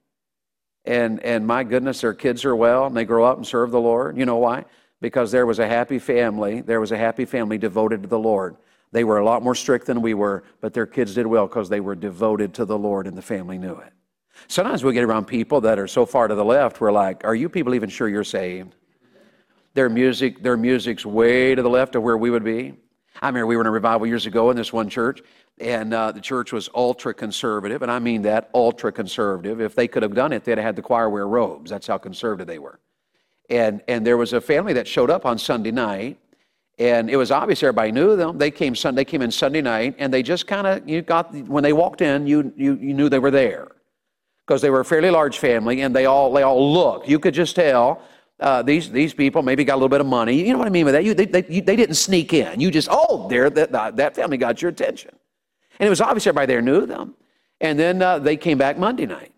[0.84, 3.80] and and my goodness, their kids are well and they grow up and serve the
[3.80, 4.16] Lord.
[4.16, 4.64] You know why?
[5.00, 6.60] Because there was a happy family.
[6.60, 8.56] There was a happy family devoted to the Lord.
[8.90, 11.68] They were a lot more strict than we were, but their kids did well because
[11.68, 13.92] they were devoted to the Lord and the family knew it.
[14.46, 17.34] Sometimes we get around people that are so far to the left, we're like, are
[17.34, 18.76] you people even sure you're saved?
[19.74, 22.74] Their music, their music's way to the left of where we would be.
[23.20, 25.22] I remember we were in a revival years ago in this one church,
[25.60, 29.60] and uh, the church was ultra conservative, and I mean that ultra conservative.
[29.60, 31.70] If they could have done it, they'd have had the choir wear robes.
[31.70, 32.78] That's how conservative they were.
[33.48, 36.18] And, and there was a family that showed up on Sunday night,
[36.78, 38.38] and it was obvious everybody knew them.
[38.38, 41.34] They came, Sunday, they came in Sunday night, and they just kind of, you got,
[41.48, 43.68] when they walked in, you, you, you knew they were there.
[44.46, 47.08] Because they were a fairly large family, and they all, they all looked.
[47.08, 48.02] You could just tell
[48.40, 50.46] uh, these, these people maybe got a little bit of money.
[50.46, 51.04] You know what I mean by that?
[51.04, 52.60] You, they, they, you, they didn't sneak in.
[52.60, 55.10] You just, oh, there, that, that family got your attention.
[55.80, 57.14] And it was obvious everybody there knew them.
[57.60, 59.32] And then uh, they came back Monday night,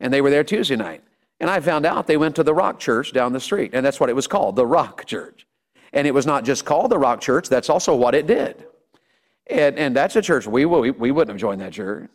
[0.00, 1.02] and they were there Tuesday night.
[1.42, 3.98] And I found out they went to the Rock Church down the street, and that's
[3.98, 5.44] what it was called, the Rock Church.
[5.92, 8.64] And it was not just called the Rock Church, that's also what it did.
[9.48, 12.08] And, and that's a church, we, we, we wouldn't have joined that church.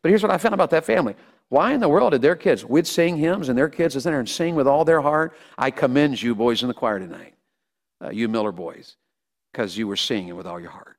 [0.00, 1.16] But here's what I found about that family.
[1.48, 4.10] Why in the world did their kids, we'd sing hymns and their kids would sit
[4.10, 5.36] there and sing with all their heart?
[5.58, 7.34] I commend you, boys in the choir tonight,
[8.00, 8.94] uh, you Miller boys,
[9.52, 10.98] because you were singing with all your heart.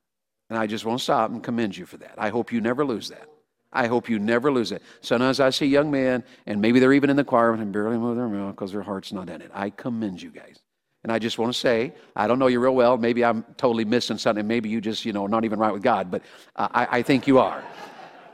[0.50, 2.16] And I just won't stop and commend you for that.
[2.18, 3.30] I hope you never lose that.
[3.78, 4.82] I hope you never lose it.
[5.02, 8.18] Sometimes I see young men, and maybe they're even in the choir and barely move
[8.18, 9.52] their mouth because their heart's not in it.
[9.54, 10.60] I commend you guys.
[11.04, 12.98] And I just want to say, I don't know you real well.
[12.98, 14.46] Maybe I'm totally missing something.
[14.46, 16.24] Maybe you just, you know, not even right with God, but
[16.56, 17.64] uh, I, I, think you are.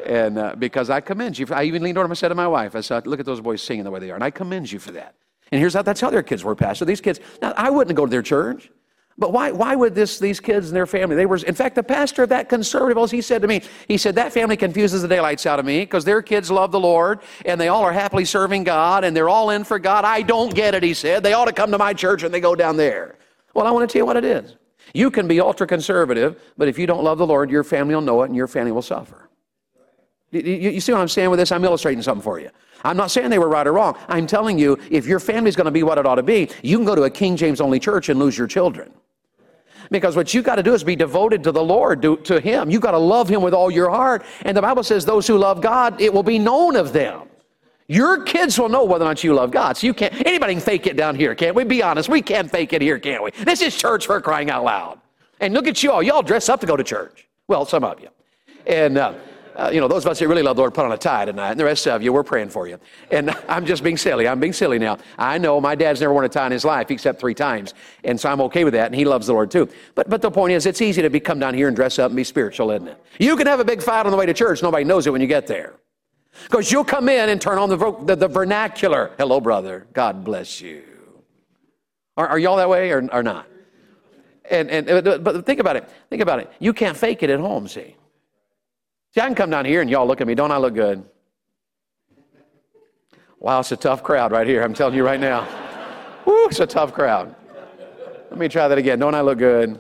[0.05, 1.45] And uh, because I commend you.
[1.51, 3.61] I even leaned over and said to my wife, I said, look at those boys
[3.61, 4.15] singing the way they are.
[4.15, 5.15] And I commend you for that.
[5.51, 6.85] And here's how that's how their kids were, Pastor.
[6.85, 8.71] These kids, now I wouldn't go to their church.
[9.17, 11.83] But why, why would this, these kids and their family, they were, in fact, the
[11.83, 15.45] pastor of that conservative, he said to me, he said, that family confuses the daylights
[15.45, 18.63] out of me because their kids love the Lord and they all are happily serving
[18.63, 20.03] God and they're all in for God.
[20.03, 21.21] I don't get it, he said.
[21.21, 23.17] They ought to come to my church and they go down there.
[23.53, 24.55] Well, I want to tell you what it is.
[24.95, 28.01] You can be ultra conservative, but if you don't love the Lord, your family will
[28.01, 29.29] know it and your family will suffer.
[30.31, 31.51] You, you, you see what I'm saying with this?
[31.51, 32.49] I'm illustrating something for you.
[32.83, 33.97] I'm not saying they were right or wrong.
[34.07, 36.77] I'm telling you, if your family's going to be what it ought to be, you
[36.77, 38.91] can go to a King James only church and lose your children.
[39.91, 42.69] Because what you've got to do is be devoted to the Lord, to, to Him.
[42.69, 44.25] You've got to love Him with all your heart.
[44.41, 47.29] And the Bible says, those who love God, it will be known of them.
[47.87, 49.77] Your kids will know whether or not you love God.
[49.77, 51.63] So you can't, anybody can fake it down here, can't we?
[51.63, 52.09] Be honest.
[52.09, 53.31] We can't fake it here, can't we?
[53.31, 54.99] This is church for crying out loud.
[55.39, 56.01] And look at you all.
[56.01, 57.27] Y'all dress up to go to church.
[57.47, 58.07] Well, some of you.
[58.65, 59.13] And, uh,
[59.55, 61.25] uh, you know, those of us who really love the Lord put on a tie
[61.25, 62.79] tonight, and the rest of you, we're praying for you.
[63.11, 64.27] And I'm just being silly.
[64.27, 64.97] I'm being silly now.
[65.17, 68.19] I know my dad's never worn a tie in his life except three times, and
[68.19, 69.69] so I'm okay with that, and he loves the Lord too.
[69.95, 72.09] But, but the point is, it's easy to be, come down here and dress up
[72.09, 73.03] and be spiritual, isn't it?
[73.19, 74.61] You can have a big fight on the way to church.
[74.61, 75.73] Nobody knows it when you get there.
[76.45, 79.11] Because you'll come in and turn on the, the, the vernacular.
[79.17, 79.87] Hello, brother.
[79.93, 80.83] God bless you.
[82.17, 83.47] Are, are y'all that way or, or not?
[84.49, 85.89] And, and, but think about it.
[86.09, 86.51] Think about it.
[86.59, 87.95] You can't fake it at home, see?
[89.13, 90.33] See, I can come down here and y'all look at me.
[90.33, 91.03] Don't I look good?
[93.39, 94.63] Wow, it's a tough crowd right here.
[94.63, 95.47] I'm telling you right now.
[96.25, 97.35] Woo, it's a tough crowd.
[98.31, 98.97] Let me try that again.
[98.97, 99.79] Don't I look good?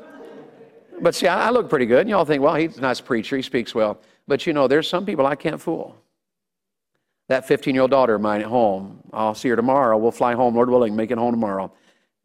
[1.01, 2.01] But see, I, look pretty good.
[2.01, 3.35] And y'all think, well, he's a nice preacher.
[3.35, 3.99] He speaks well.
[4.27, 5.95] But you know, there's some people I can't fool.
[7.27, 9.97] That 15 year old daughter of mine at home, I'll see her tomorrow.
[9.97, 11.73] We'll fly home, Lord willing, make it home tomorrow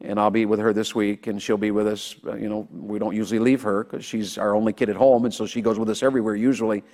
[0.00, 2.16] and I'll be with her this week, and she'll be with us.
[2.26, 5.24] Uh, you know, we don't usually leave her because she's our only kid at home,
[5.24, 6.84] and so she goes with us everywhere usually.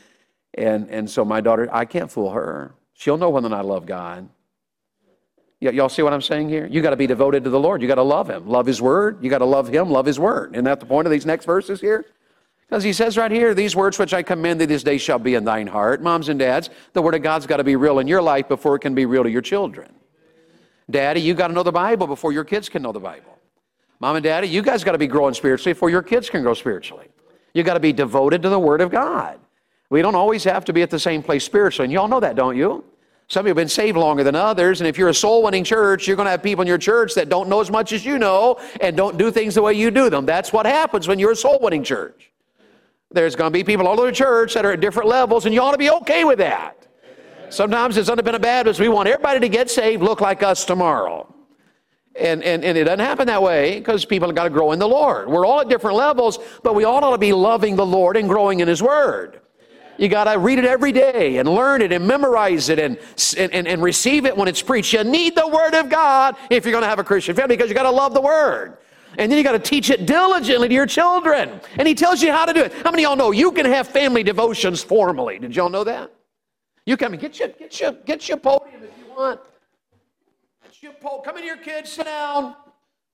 [0.54, 2.74] And and so my daughter, I can't fool her.
[2.94, 4.28] She'll know whether or not I love God.
[5.60, 6.66] Y- y'all see what I'm saying here?
[6.66, 7.82] You got to be devoted to the Lord.
[7.82, 9.22] You got to love Him, love His Word.
[9.22, 10.54] You got to love Him, love His Word.
[10.54, 12.04] Isn't that the point of these next verses here?
[12.68, 15.34] Because he says right here, these words which I command thee this day shall be
[15.34, 16.02] in thine heart.
[16.02, 18.74] Moms and dads, the Word of God's got to be real in your life before
[18.74, 19.93] it can be real to your children.
[20.90, 23.38] Daddy, you got to know the Bible before your kids can know the Bible.
[24.00, 26.54] Mom and Daddy, you guys got to be growing spiritually before your kids can grow
[26.54, 27.06] spiritually.
[27.54, 29.38] You got to be devoted to the Word of God.
[29.90, 32.36] We don't always have to be at the same place spiritually, and y'all know that,
[32.36, 32.84] don't you?
[33.28, 35.64] Some of you have been saved longer than others, and if you're a soul winning
[35.64, 38.04] church, you're going to have people in your church that don't know as much as
[38.04, 40.26] you know and don't do things the way you do them.
[40.26, 42.30] That's what happens when you're a soul winning church.
[43.10, 45.54] There's going to be people all over the church that are at different levels, and
[45.54, 46.86] you ought to be okay with that.
[47.50, 51.32] Sometimes it's Independent Baptists, we want everybody to get saved, look like us tomorrow.
[52.16, 54.78] And, and, and it doesn't happen that way because people have got to grow in
[54.78, 55.28] the Lord.
[55.28, 58.28] We're all at different levels, but we all ought to be loving the Lord and
[58.28, 59.40] growing in His Word.
[59.96, 62.98] You got to read it every day and learn it and memorize it and,
[63.36, 64.92] and, and receive it when it's preached.
[64.92, 67.68] You need the Word of God if you're going to have a Christian family because
[67.68, 68.78] you got to love the Word.
[69.18, 71.60] And then you got to teach it diligently to your children.
[71.78, 72.72] And he tells you how to do it.
[72.72, 75.38] How many of y'all know you can have family devotions formally?
[75.38, 76.12] Did y'all know that?
[76.86, 79.40] You come and get your get your get your podium if you want.
[80.62, 82.56] Get your po- come in here, kids, sit down.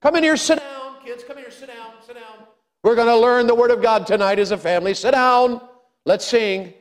[0.03, 1.23] Come in here, sit down, kids.
[1.25, 2.47] Come in here, sit down, sit down.
[2.83, 4.95] We're going to learn the Word of God tonight as a family.
[4.95, 5.61] Sit down.
[6.07, 6.73] Let's sing.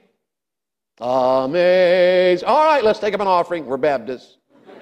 [0.99, 2.41] Amaze.
[2.43, 3.65] All right, let's take up an offering.
[3.65, 4.37] We're Baptists.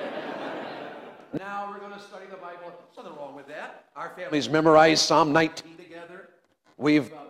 [1.37, 2.59] now we're going to study the Bible.
[2.61, 3.85] There's nothing wrong with that.
[3.95, 6.29] Our families memorized Psalm 19 together.
[6.77, 7.26] We've uh,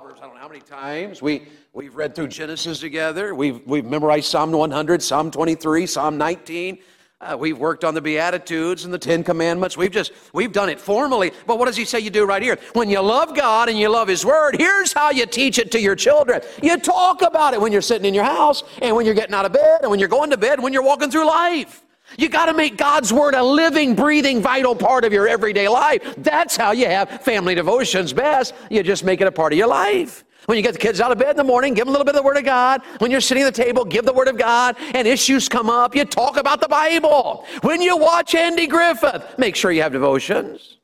[0.00, 1.20] Proverbs, I don't know how many times.
[1.20, 3.34] We, we've read through Genesis together.
[3.34, 6.78] We've, we've memorized Psalm 100, Psalm 23, Psalm 19.
[7.20, 9.76] Uh, we've worked on the Beatitudes and the Ten Commandments.
[9.76, 11.32] We've just, we've done it formally.
[11.48, 12.60] But what does he say you do right here?
[12.74, 15.80] When you love God and you love His Word, here's how you teach it to
[15.80, 16.42] your children.
[16.62, 19.46] You talk about it when you're sitting in your house and when you're getting out
[19.46, 21.82] of bed and when you're going to bed, when you're walking through life.
[22.16, 26.14] You got to make God's Word a living, breathing, vital part of your everyday life.
[26.16, 28.54] That's how you have family devotions best.
[28.70, 30.24] You just make it a part of your life.
[30.46, 32.06] When you get the kids out of bed in the morning, give them a little
[32.06, 32.80] bit of the Word of God.
[33.00, 34.76] When you're sitting at the table, give the Word of God.
[34.94, 37.44] And issues come up, you talk about the Bible.
[37.60, 40.78] When you watch Andy Griffith, make sure you have devotions.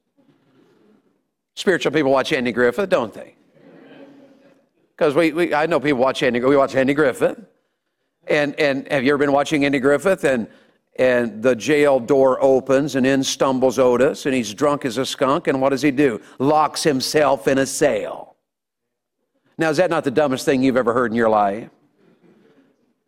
[1.54, 3.36] Spiritual people watch Andy Griffith, don't they?
[4.96, 6.40] Because we, we, I know people watch Andy.
[6.40, 7.40] We watch Andy Griffith,
[8.26, 10.24] and and have you ever been watching Andy Griffith?
[10.24, 10.46] And
[10.96, 15.48] and the jail door opens, and in stumbles Otis, and he's drunk as a skunk.
[15.48, 16.20] And what does he do?
[16.38, 18.36] Locks himself in a cell.
[19.58, 21.68] Now, is that not the dumbest thing you've ever heard in your life?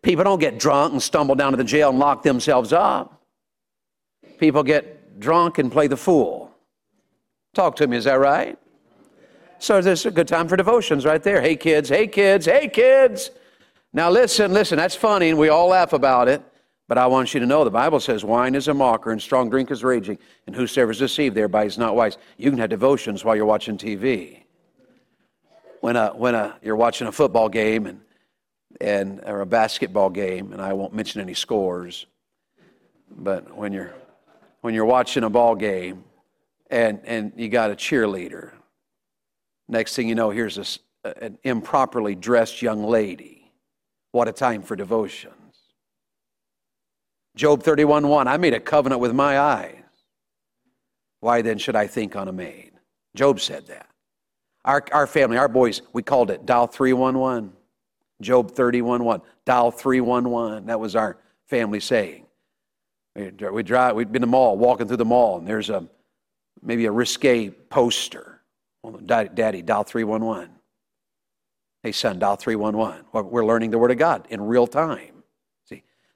[0.01, 3.21] People don't get drunk and stumble down to the jail and lock themselves up.
[4.37, 6.51] People get drunk and play the fool.
[7.53, 8.57] Talk to me, is that right?
[9.59, 11.41] So this is a good time for devotions right there.
[11.41, 13.31] Hey kids, hey kids, hey kids.
[13.91, 16.43] Now listen, listen, that's funny and we all laugh about it.
[16.87, 19.49] But I want you to know the Bible says wine is a mocker and strong
[19.49, 22.17] drink is raging, and whosoever is deceived thereby is not wise.
[22.37, 24.43] You can have devotions while you're watching TV
[25.81, 28.01] when, a, when a, you're watching a football game and,
[28.81, 32.05] and, or a basketball game, and I won't mention any scores,
[33.09, 33.93] but when you're,
[34.61, 36.03] when you're watching a ball game
[36.69, 38.51] and, and you got a cheerleader,
[39.67, 43.51] next thing you know, here's a, an improperly dressed young lady.
[44.11, 45.36] What a time for devotions.
[47.37, 49.75] Job 31 1, I made a covenant with my eyes.
[51.19, 52.71] Why then should I think on a maid?
[53.15, 53.87] Job said that.
[54.65, 57.53] Our, our family, our boys, we called it dial 311.
[58.21, 59.21] Job 31 1.
[59.45, 60.65] Dial 311.
[60.65, 62.25] That was our family saying.
[63.15, 65.87] We drive, we'd been in the mall, walking through the mall, and there's a
[66.61, 68.41] maybe a risque poster.
[68.81, 70.49] Well, Daddy, dial 311.
[71.83, 73.05] Hey, son, dial 311.
[73.11, 75.16] We're learning the Word of God in real time.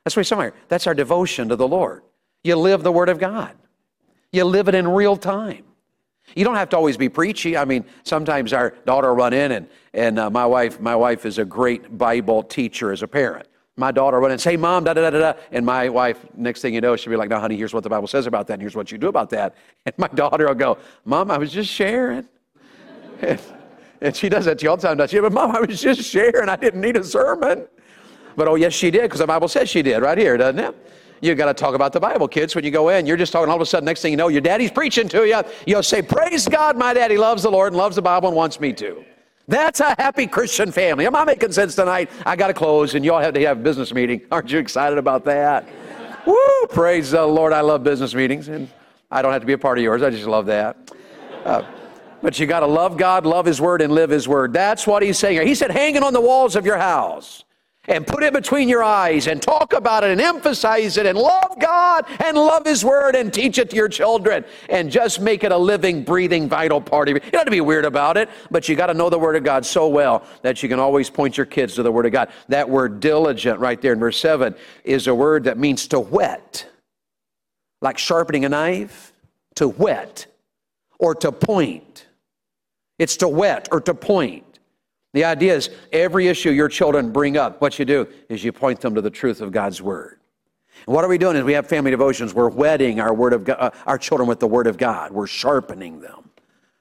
[0.03, 0.53] That's what somewhere.
[0.67, 2.03] That's our devotion to the Lord.
[2.43, 3.55] You live the Word of God,
[4.31, 5.65] you live it in real time.
[6.35, 7.57] You don't have to always be preachy.
[7.57, 11.25] I mean, sometimes our daughter will run in, and, and uh, my, wife, my wife
[11.25, 13.47] is a great Bible teacher as a parent.
[13.75, 15.33] My daughter run in and say, Mom, da da da da.
[15.51, 17.89] And my wife, next thing you know, she'll be like, No, honey, here's what the
[17.89, 19.55] Bible says about that, and here's what you do about that.
[19.85, 22.27] And my daughter will go, Mom, I was just sharing.
[23.21, 23.41] and,
[24.01, 25.19] and she does that to you all the time, doesn't she?
[25.19, 26.49] But Mom, I was just sharing.
[26.49, 27.67] I didn't need a sermon.
[28.35, 30.75] But oh, yes, she did, because the Bible says she did right here, doesn't it?
[31.21, 32.55] You got to talk about the Bible, kids.
[32.55, 33.49] When you go in, you're just talking.
[33.49, 35.41] All of a sudden, next thing you know, your daddy's preaching to you.
[35.67, 38.59] You'll say, "Praise God, my daddy loves the Lord and loves the Bible and wants
[38.59, 39.05] me to."
[39.47, 41.05] That's a happy Christian family.
[41.05, 42.09] Am I making sense tonight?
[42.25, 44.21] I got to close, and you all have to have a business meeting.
[44.31, 45.67] Aren't you excited about that?
[46.25, 46.35] Woo!
[46.69, 47.53] Praise the Lord.
[47.53, 48.67] I love business meetings, and
[49.11, 50.01] I don't have to be a part of yours.
[50.01, 50.91] I just love that.
[51.45, 51.63] Uh,
[52.23, 54.53] but you got to love God, love His Word, and live His Word.
[54.53, 55.35] That's what He's saying.
[55.35, 55.45] here.
[55.45, 57.43] He said, hanging on the walls of your house
[57.87, 61.57] and put it between your eyes and talk about it and emphasize it and love
[61.59, 65.51] God and love His Word and teach it to your children and just make it
[65.51, 67.21] a living, breathing, vital part of you.
[67.23, 69.35] You don't have to be weird about it, but you got to know the Word
[69.35, 72.11] of God so well that you can always point your kids to the Word of
[72.11, 72.29] God.
[72.49, 76.69] That word diligent right there in verse 7 is a word that means to whet,
[77.81, 79.11] like sharpening a knife,
[79.55, 80.27] to whet
[80.99, 82.05] or to point.
[82.99, 84.50] It's to whet or to point.
[85.13, 88.79] The idea is every issue your children bring up, what you do is you point
[88.79, 90.19] them to the truth of God's word.
[90.87, 92.33] And what are we doing is we have family devotions.
[92.33, 95.11] We're whetting our word of God, uh, our children with the word of God.
[95.11, 96.29] We're sharpening them.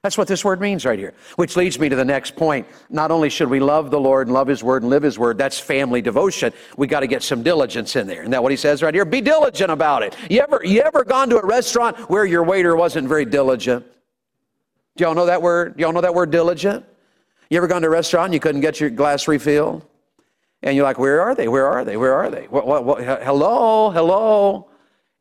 [0.02, 1.12] That's what this word means right here.
[1.36, 2.66] Which leads me to the next point.
[2.88, 5.36] Not only should we love the Lord and love His word and live His word,
[5.36, 6.54] that's family devotion.
[6.78, 8.20] We got to get some diligence in there.
[8.20, 9.04] Isn't that what He says right here?
[9.04, 10.16] Be diligent about it.
[10.30, 13.84] You ever, you ever gone to a restaurant where your waiter wasn't very diligent?
[14.96, 15.76] Do y'all know that word?
[15.76, 16.86] Do y'all know that word diligent?
[17.50, 19.84] You ever gone to a restaurant and you couldn't get your glass refilled?
[20.62, 21.48] And you're like, where are they?
[21.48, 21.96] Where are they?
[21.96, 22.44] Where are they?
[22.44, 23.90] What, what, what, hello?
[23.90, 24.66] Hello?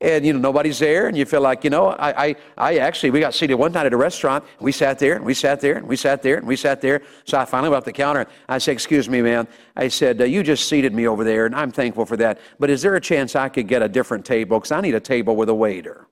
[0.02, 3.10] and you know nobody's there and you feel like you know I, I, I actually
[3.10, 5.76] we got seated one night at a restaurant we sat there and we sat there
[5.76, 8.22] and we sat there and we sat there so i finally went up the counter
[8.22, 11.46] And i said excuse me man i said uh, you just seated me over there
[11.48, 14.24] and i'm thankful for that but is there a chance i could get a different
[14.24, 16.08] table because i need a table with a waiter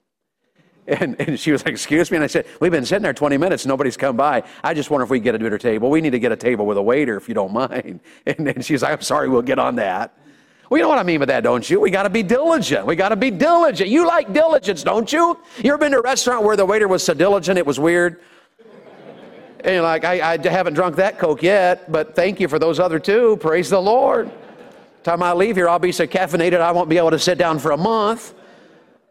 [0.88, 2.18] and, and she was like, Excuse me?
[2.18, 4.44] And I said, We've been sitting there 20 minutes, nobody's come by.
[4.64, 5.90] I just wonder if we get a dinner table.
[5.90, 8.00] We need to get a table with a waiter if you don't mind.
[8.26, 10.14] And, and she was like, I'm sorry, we'll get on that.
[10.70, 11.80] Well, you know what I mean by that, don't you?
[11.80, 12.86] We got to be diligent.
[12.86, 13.90] We got to be diligent.
[13.90, 15.40] You like diligence, don't you?
[15.64, 18.20] You ever been to a restaurant where the waiter was so diligent it was weird?
[19.62, 22.80] And you're like, I, I haven't drunk that Coke yet, but thank you for those
[22.80, 23.38] other two.
[23.38, 24.30] Praise the Lord.
[25.04, 27.60] Time I leave here, I'll be so caffeinated I won't be able to sit down
[27.60, 28.34] for a month.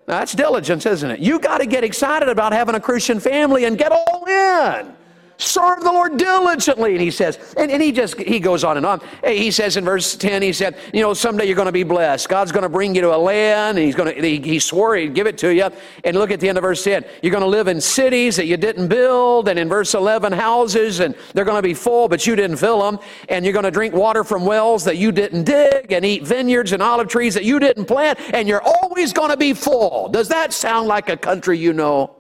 [0.09, 1.21] Now, that's diligence, isn't it?
[1.21, 4.96] You got to get excited about having a Christian family and get all in.
[5.39, 6.93] Serve the Lord diligently.
[6.93, 9.01] And he says, and, and he just, he goes on and on.
[9.25, 12.29] He says in verse 10, he said, you know, someday you're going to be blessed.
[12.29, 14.97] God's going to bring you to a land and he's going to, he, he swore
[14.97, 15.69] he'd give it to you.
[16.05, 17.05] And look at the end of verse 10.
[17.23, 19.49] You're going to live in cities that you didn't build.
[19.49, 22.81] And in verse 11, houses and they're going to be full, but you didn't fill
[22.81, 22.99] them.
[23.29, 26.73] And you're going to drink water from wells that you didn't dig and eat vineyards
[26.73, 28.19] and olive trees that you didn't plant.
[28.33, 30.09] And you're always going to be full.
[30.09, 32.16] Does that sound like a country you know?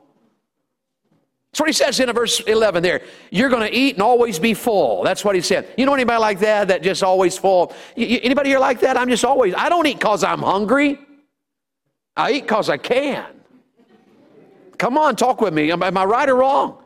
[1.56, 3.00] That's what he says in verse 11 there.
[3.30, 5.02] You're going to eat and always be full.
[5.02, 5.66] That's what he said.
[5.78, 7.74] You know anybody like that, that just always full?
[7.96, 8.98] Anybody here like that?
[8.98, 10.98] I'm just always, I don't eat because I'm hungry.
[12.14, 13.24] I eat because I can.
[14.76, 15.72] Come on, talk with me.
[15.72, 16.76] Am, am I right or wrong?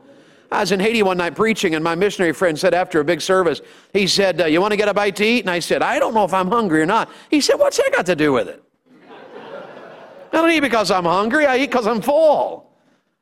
[0.49, 3.19] I was in Haiti one night preaching, and my missionary friend said after a big
[3.19, 3.59] service,
[3.91, 5.41] he said, uh, You want to get a bite to eat?
[5.41, 7.09] And I said, I don't know if I'm hungry or not.
[7.29, 8.63] He said, What's that got to do with it?
[10.31, 12.70] I don't eat because I'm hungry, I eat because I'm full.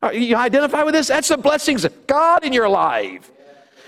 [0.02, 1.08] You identify with this?
[1.08, 3.30] That's the blessings of God in your life.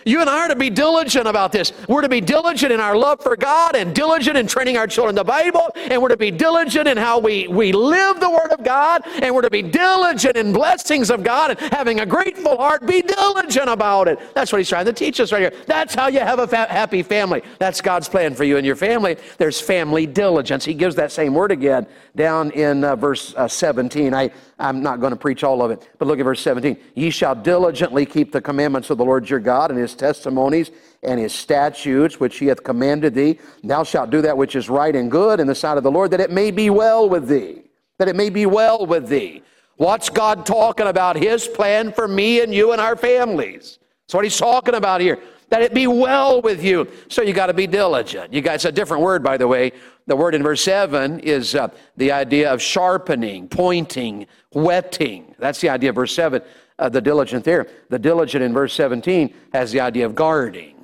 [0.06, 1.74] You and I are to be diligent about this.
[1.88, 5.16] We're to be diligent in our love for God and diligent in training our children
[5.16, 5.70] the Bible.
[5.76, 9.04] And we're to be diligent in how we, we live the Word of God.
[9.22, 12.86] And we're to be diligent in blessings of God and having a grateful heart.
[12.86, 14.20] Be diligent about it.
[14.34, 15.54] That's what He's trying to teach us right here.
[15.68, 17.44] That's how you have a fa- happy family.
[17.60, 19.18] That's God's plan for you and your family.
[19.38, 20.66] There's family diligence.
[20.66, 24.14] He gives that same word again down in uh, verse uh, 17.
[24.14, 26.78] I, I'm not going to preach all of it, but look at verse 17.
[26.96, 30.72] Ye shall diligently keep the commandments of the Lord your God and his testimonies
[31.04, 33.40] and his statutes, which he hath commanded thee.
[33.64, 36.12] Thou shalt do that which is right and good in the sight of the Lord,
[36.12, 37.64] that it may be well with thee.
[37.98, 39.44] That it may be well with thee.
[39.78, 41.16] What's God talking about?
[41.16, 43.80] His plan for me and you and our families.
[44.06, 45.20] That's what he's talking about here
[45.52, 46.88] that it be well with you.
[47.10, 48.34] So you got to be diligent.
[48.34, 49.74] You guys, a different word, by the way.
[50.08, 55.36] The word in verse 7 is uh, the idea of sharpening, pointing, whetting.
[55.38, 56.42] That's the idea of verse 7,
[56.80, 57.68] uh, the diligent there.
[57.90, 60.76] The diligent in verse 17 has the idea of guarding.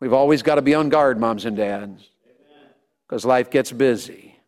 [0.00, 2.08] We've always got to be on guard, moms and dads,
[3.08, 4.38] because life gets busy.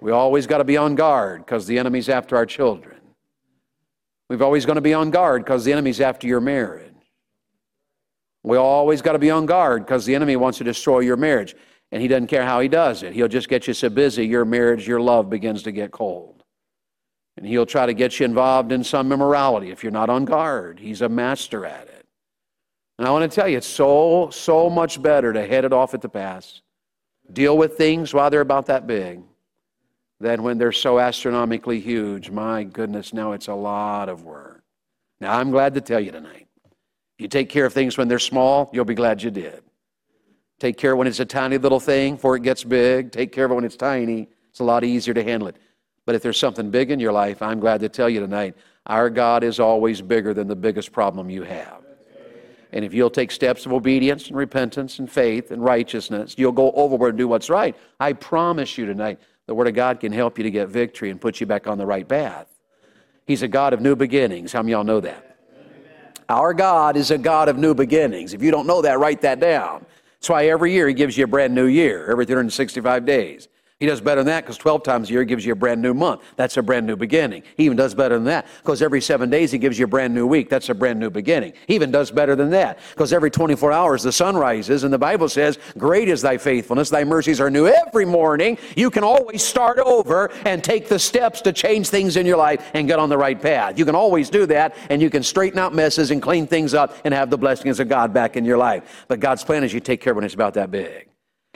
[0.00, 2.96] We always got to be on guard because the enemy's after our children.
[4.28, 6.92] We've always got to be on guard because the enemy's after your marriage.
[8.42, 11.54] We always got to be on guard because the enemy wants to destroy your marriage.
[11.92, 13.12] And he doesn't care how he does it.
[13.12, 16.42] He'll just get you so busy, your marriage, your love begins to get cold.
[17.36, 20.80] And he'll try to get you involved in some immorality if you're not on guard.
[20.80, 22.06] He's a master at it.
[22.98, 25.92] And I want to tell you, it's so, so much better to head it off
[25.92, 26.62] at the pass.
[27.32, 29.22] Deal with things while they're about that big
[30.20, 32.30] than when they're so astronomically huge.
[32.30, 34.62] My goodness, now it's a lot of work.
[35.20, 36.48] Now, I'm glad to tell you tonight
[37.18, 39.62] you take care of things when they're small, you'll be glad you did.
[40.62, 43.10] Take care when it's a tiny little thing before it gets big.
[43.10, 44.28] Take care of it when it's tiny.
[44.48, 45.56] It's a lot easier to handle it.
[46.06, 48.54] But if there's something big in your life, I'm glad to tell you tonight,
[48.86, 51.82] our God is always bigger than the biggest problem you have.
[52.70, 56.70] And if you'll take steps of obedience and repentance and faith and righteousness, you'll go
[56.74, 57.74] overboard and do what's right.
[57.98, 61.20] I promise you tonight, the Word of God can help you to get victory and
[61.20, 62.46] put you back on the right path.
[63.26, 64.52] He's a God of new beginnings.
[64.52, 65.38] How many y'all know that?
[66.28, 68.32] Our God is a God of new beginnings.
[68.32, 69.86] If you don't know that, write that down.
[70.22, 73.48] That's why every year He gives you a brand new year, every 365 days.
[73.82, 75.92] He does better than that because 12 times a year gives you a brand new
[75.92, 76.22] month.
[76.36, 77.42] That's a brand new beginning.
[77.56, 80.14] He even does better than that because every seven days he gives you a brand
[80.14, 80.48] new week.
[80.48, 81.54] That's a brand new beginning.
[81.66, 85.00] He even does better than that because every 24 hours the sun rises and the
[85.00, 86.90] Bible says, Great is thy faithfulness.
[86.90, 88.56] Thy mercies are new every morning.
[88.76, 92.70] You can always start over and take the steps to change things in your life
[92.74, 93.80] and get on the right path.
[93.80, 96.96] You can always do that and you can straighten out messes and clean things up
[97.04, 99.06] and have the blessings of God back in your life.
[99.08, 101.11] But God's plan is you take care when it's about that big.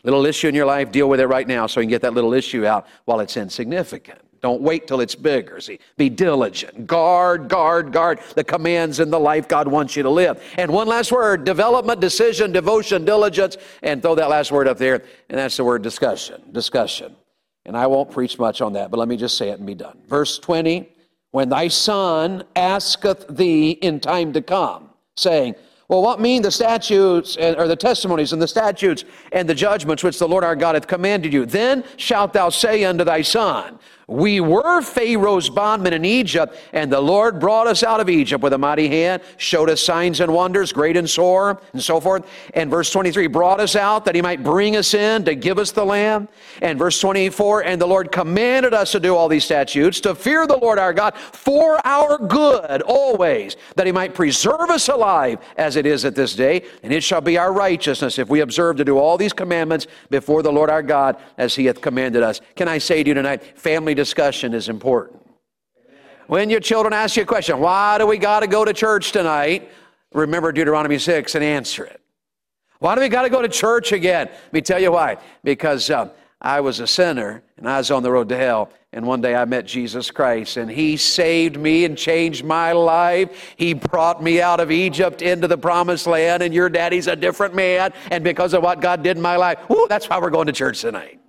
[0.06, 2.14] Little issue in your life, deal with it right now so you can get that
[2.14, 4.20] little issue out while it's insignificant.
[4.40, 5.60] Don't wait till it's bigger.
[5.60, 6.86] See, be diligent.
[6.86, 10.40] Guard, guard, guard the commands in the life God wants you to live.
[10.56, 13.56] And one last word development, decision, devotion, diligence.
[13.82, 16.40] And throw that last word up there, and that's the word discussion.
[16.52, 17.16] Discussion.
[17.64, 19.74] And I won't preach much on that, but let me just say it and be
[19.74, 19.98] done.
[20.06, 20.88] Verse 20
[21.32, 25.56] When thy son asketh thee in time to come, saying,
[25.88, 30.02] well, what mean the statutes and, or the testimonies and the statutes and the judgments
[30.02, 31.46] which the Lord our God hath commanded you?
[31.46, 33.78] Then shalt thou say unto thy son,
[34.08, 38.52] we were Pharaoh's bondmen in Egypt, and the Lord brought us out of Egypt with
[38.52, 42.24] a mighty hand, showed us signs and wonders, great and sore, and so forth.
[42.54, 45.72] And verse 23, brought us out that he might bring us in to give us
[45.72, 46.28] the land.
[46.62, 50.46] And verse 24, and the Lord commanded us to do all these statutes, to fear
[50.46, 55.74] the Lord our God for our good always, that he might preserve us alive as
[55.74, 56.64] it is at this day.
[56.84, 60.44] And it shall be our righteousness if we observe to do all these commandments before
[60.44, 62.40] the Lord our God as he hath commanded us.
[62.54, 65.20] Can I say to you tonight, family discussion is important.
[66.28, 69.12] When your children ask you a question, why do we got to go to church
[69.12, 69.70] tonight?
[70.12, 72.00] Remember Deuteronomy 6 and answer it.
[72.78, 74.28] Why do we got to go to church again?
[74.28, 75.18] Let me tell you why.
[75.42, 78.70] Because uh, I was a sinner and I was on the road to hell.
[78.92, 83.54] And one day I met Jesus Christ and He saved me and changed my life.
[83.56, 86.42] He brought me out of Egypt into the promised land.
[86.42, 87.92] And your daddy's a different man.
[88.10, 90.52] And because of what God did in my life, ooh, that's why we're going to
[90.52, 91.20] church tonight.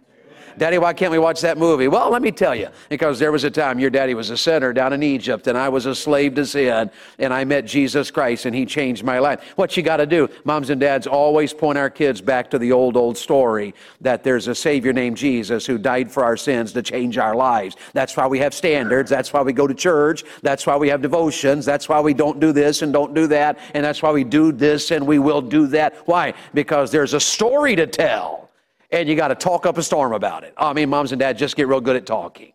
[0.58, 1.88] Daddy, why can't we watch that movie?
[1.88, 4.74] Well, let me tell you, because there was a time your daddy was a sinner
[4.74, 6.89] down in Egypt, and I was a slave to sin,
[7.20, 9.41] and I met Jesus Christ, and he changed my life.
[9.55, 12.72] What you got to do, moms and dads, always point our kids back to the
[12.72, 16.82] old, old story that there's a Savior named Jesus who died for our sins to
[16.82, 17.76] change our lives.
[17.93, 19.12] That's why we have standards.
[19.12, 20.24] That's why we go to church.
[20.41, 21.66] That's why we have devotions.
[21.66, 23.60] That's why we don't do this and don't do that.
[23.76, 25.95] And that's why we do this and we will do that.
[26.08, 26.34] Why?
[26.55, 28.47] Because there's a story to tell
[28.89, 30.53] and you got to talk up a storm about it.
[30.57, 32.53] Oh, I mean, moms and dads just get real good at talking.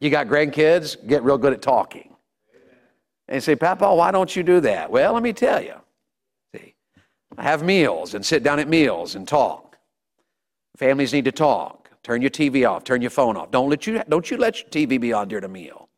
[0.00, 2.14] You got grandkids, get real good at talking.
[3.28, 4.90] And you say, Papa, why don't you do that?
[4.90, 5.74] Well, let me tell you.
[6.54, 6.74] See,
[7.38, 9.78] I have meals and sit down at meals and talk.
[10.76, 11.90] Families need to talk.
[12.02, 12.82] Turn your TV off.
[12.82, 13.50] Turn your phone off.
[13.50, 15.88] Don't let you don't you let your TV be on during a meal.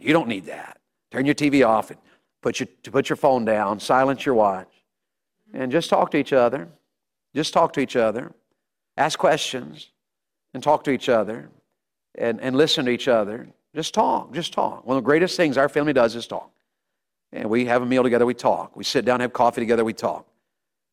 [0.00, 0.78] You don't need that.
[1.12, 2.00] Turn your TV off and
[2.42, 3.78] put your put your phone down.
[3.78, 4.84] Silence your watch,
[5.54, 6.68] and just talk to each other.
[7.36, 8.34] Just talk to each other
[8.98, 9.90] ask questions
[10.52, 11.48] and talk to each other
[12.16, 13.48] and, and listen to each other.
[13.74, 14.84] Just talk, just talk.
[14.84, 16.50] One of the greatest things our family does is talk.
[17.32, 18.76] And we have a meal together, we talk.
[18.76, 20.26] We sit down, have coffee together, we talk.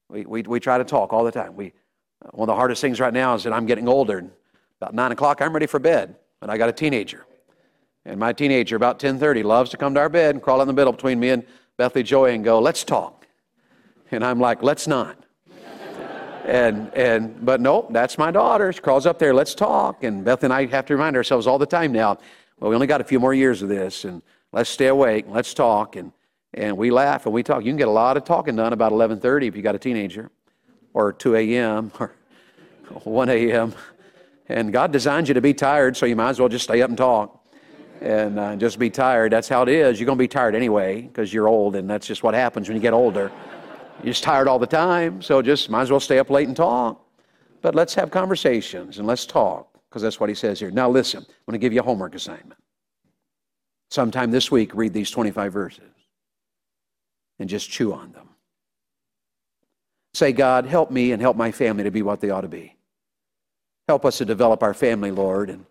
[0.10, 1.56] We, we, we try to talk all the time.
[1.56, 1.74] We,
[2.32, 4.20] one of the hardest things right now is that I'm getting older.
[4.20, 4.30] And
[4.80, 6.16] about 9 o'clock, I'm ready for bed.
[6.42, 7.26] And I got a teenager.
[8.06, 10.74] And my teenager, about 10.30, loves to come to our bed and crawl in the
[10.74, 11.44] middle between me and
[11.78, 13.26] Bethany Joy and go, let's talk.
[14.12, 15.25] And I'm like, let's not
[16.46, 18.72] and and but nope, that's my daughter.
[18.72, 20.04] She crawls up there, let's talk.
[20.04, 22.18] And Beth and I have to remind ourselves all the time now.
[22.60, 24.22] Well, we only got a few more years of this, and
[24.52, 25.26] let's stay awake.
[25.26, 26.12] and Let's talk, and
[26.54, 27.64] and we laugh and we talk.
[27.64, 30.32] You can get a lot of talking done about 11:30 if you got a teenager,
[30.94, 31.92] or 2 a.m.
[32.00, 32.12] or
[33.04, 33.74] 1 a.m.
[34.48, 36.90] And God designed you to be tired, so you might as well just stay up
[36.90, 37.42] and talk
[38.02, 39.32] and uh, just be tired.
[39.32, 40.00] That's how it is.
[40.00, 42.76] You're going to be tired anyway because you're old, and that's just what happens when
[42.76, 43.32] you get older.
[44.04, 46.56] You're just tired all the time, so just might as well stay up late and
[46.56, 47.02] talk.
[47.62, 50.70] But let's have conversations and let's talk, because that's what he says here.
[50.70, 52.60] Now, listen, I'm going to give you a homework assignment.
[53.90, 55.84] Sometime this week, read these 25 verses
[57.40, 58.30] and just chew on them.
[60.14, 62.76] Say, God, help me and help my family to be what they ought to be.
[63.88, 65.50] Help us to develop our family, Lord.
[65.50, 65.66] And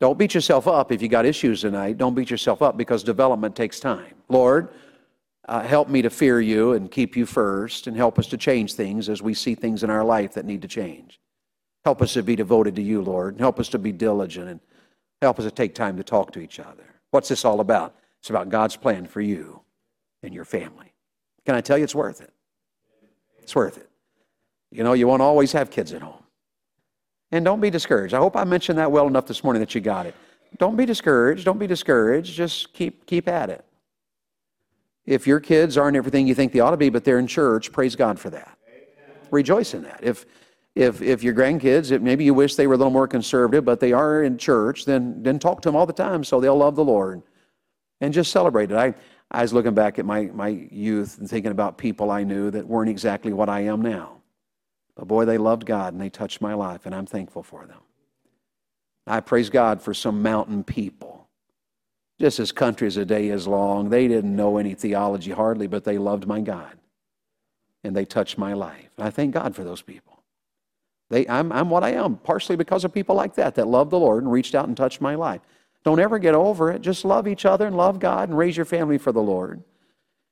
[0.00, 1.98] don't beat yourself up if you got issues tonight.
[1.98, 4.14] Don't beat yourself up because development takes time.
[4.28, 4.68] Lord,
[5.48, 8.74] uh, help me to fear you and keep you first, and help us to change
[8.74, 11.18] things as we see things in our life that need to change.
[11.84, 14.60] Help us to be devoted to you, Lord, and help us to be diligent, and
[15.22, 16.84] help us to take time to talk to each other.
[17.10, 17.96] What's this all about?
[18.20, 19.62] It's about God's plan for you
[20.22, 20.92] and your family.
[21.46, 22.32] Can I tell you it's worth it?
[23.40, 23.88] It's worth it.
[24.70, 26.22] You know, you won't always have kids at home.
[27.32, 28.12] And don't be discouraged.
[28.12, 30.14] I hope I mentioned that well enough this morning that you got it.
[30.58, 31.44] Don't be discouraged.
[31.44, 32.34] Don't be discouraged.
[32.34, 33.64] Just keep keep at it.
[35.08, 37.72] If your kids aren't everything you think they ought to be, but they're in church,
[37.72, 38.58] praise God for that.
[39.30, 40.00] Rejoice in that.
[40.02, 40.26] If
[40.74, 43.80] if, if your grandkids, if maybe you wish they were a little more conservative, but
[43.80, 46.76] they are in church, then, then talk to them all the time so they'll love
[46.76, 47.22] the Lord.
[48.00, 48.76] And just celebrate it.
[48.76, 48.94] I,
[49.32, 52.64] I was looking back at my, my youth and thinking about people I knew that
[52.64, 54.18] weren't exactly what I am now.
[54.94, 57.80] But boy, they loved God and they touched my life, and I'm thankful for them.
[59.04, 61.17] I praise God for some mountain people.
[62.18, 65.98] Just as countries a day is long, they didn't know any theology hardly, but they
[65.98, 66.76] loved my God.
[67.84, 68.90] And they touched my life.
[68.96, 70.22] And I thank God for those people.
[71.10, 73.98] They, I'm, I'm what I am, partially because of people like that, that love the
[73.98, 75.40] Lord and reached out and touched my life.
[75.84, 76.82] Don't ever get over it.
[76.82, 79.62] Just love each other and love God and raise your family for the Lord.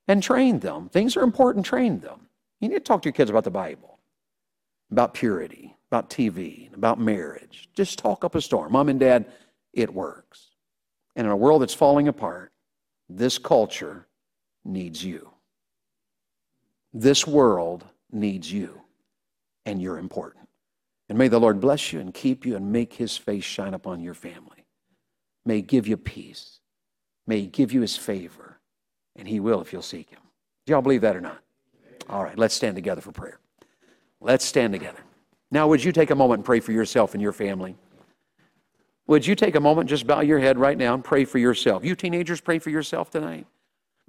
[0.07, 0.89] And train them.
[0.89, 2.27] Things are important, train them.
[2.59, 3.99] You need to talk to your kids about the Bible,
[4.91, 7.69] about purity, about TV, about marriage.
[7.73, 8.71] Just talk up a storm.
[8.71, 9.25] Mom and dad,
[9.73, 10.46] it works.
[11.17, 12.53] And in a world that's falling apart,
[13.09, 14.07] this culture
[14.63, 15.29] needs you.
[16.93, 18.81] This world needs you,
[19.65, 20.47] and you're important.
[21.09, 23.99] And may the Lord bless you and keep you and make his face shine upon
[23.99, 24.65] your family.
[25.43, 26.59] May he give you peace.
[27.25, 28.59] May he give you his favor.
[29.15, 30.19] And he will if you'll seek him.
[30.65, 31.39] Do y'all believe that or not?
[32.09, 33.39] All right, let's stand together for prayer.
[34.21, 34.99] Let's stand together.
[35.49, 37.75] Now, would you take a moment and pray for yourself and your family?
[39.07, 41.83] Would you take a moment, just bow your head right now and pray for yourself?
[41.83, 43.47] You teenagers, pray for yourself tonight.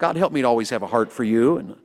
[0.01, 1.77] God, help me to always have a heart for you and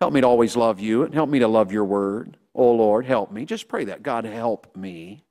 [0.00, 2.36] help me to always love you and help me to love your word.
[2.54, 3.44] Oh, Lord, help me.
[3.44, 4.02] Just pray that.
[4.02, 5.24] God, help me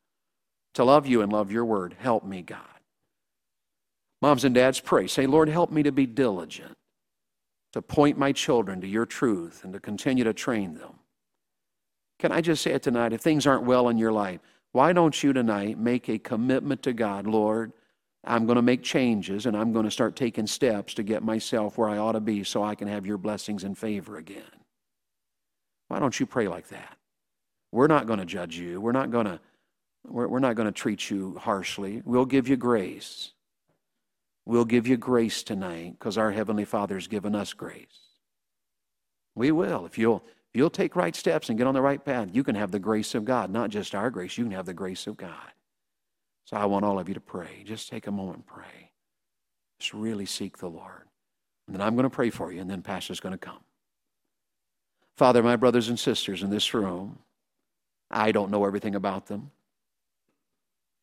[0.73, 1.95] to love you and love your word.
[1.99, 2.61] Help me, God.
[4.21, 5.07] Moms and dads, pray.
[5.07, 6.75] Say, Lord, help me to be diligent,
[7.73, 10.93] to point my children to your truth and to continue to train them.
[12.17, 13.13] Can I just say it tonight?
[13.13, 14.39] If things aren't well in your life,
[14.77, 17.25] why don't you tonight make a commitment to God?
[17.25, 17.73] Lord,
[18.23, 21.79] I'm going to make changes and I'm going to start taking steps to get myself
[21.79, 24.43] where I ought to be so I can have your blessings and favor again.
[25.87, 26.95] Why don't you pray like that?
[27.71, 28.79] We're not going to judge you.
[28.79, 29.39] We're not going to
[30.05, 32.03] we're, we're not going to treat you harshly.
[32.05, 33.31] We'll give you grace.
[34.45, 37.97] We'll give you grace tonight because our Heavenly Father's given us grace.
[39.33, 39.87] We will.
[39.87, 40.23] If you'll
[40.57, 43.15] you'll take right steps and get on the right path, you can have the grace
[43.15, 45.51] of God, not just our grace, you can have the grace of God.
[46.45, 47.63] So I want all of you to pray.
[47.65, 48.91] Just take a moment and pray.
[49.79, 51.03] Just really seek the Lord.
[51.67, 53.59] And then I'm going to pray for you, and then Pastor's going to come.
[55.17, 57.19] Father, my brothers and sisters in this room,
[58.09, 59.51] I don't know everything about them.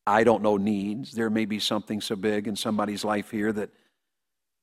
[0.07, 1.13] I don't know needs.
[1.13, 3.71] There may be something so big in somebody's life here that,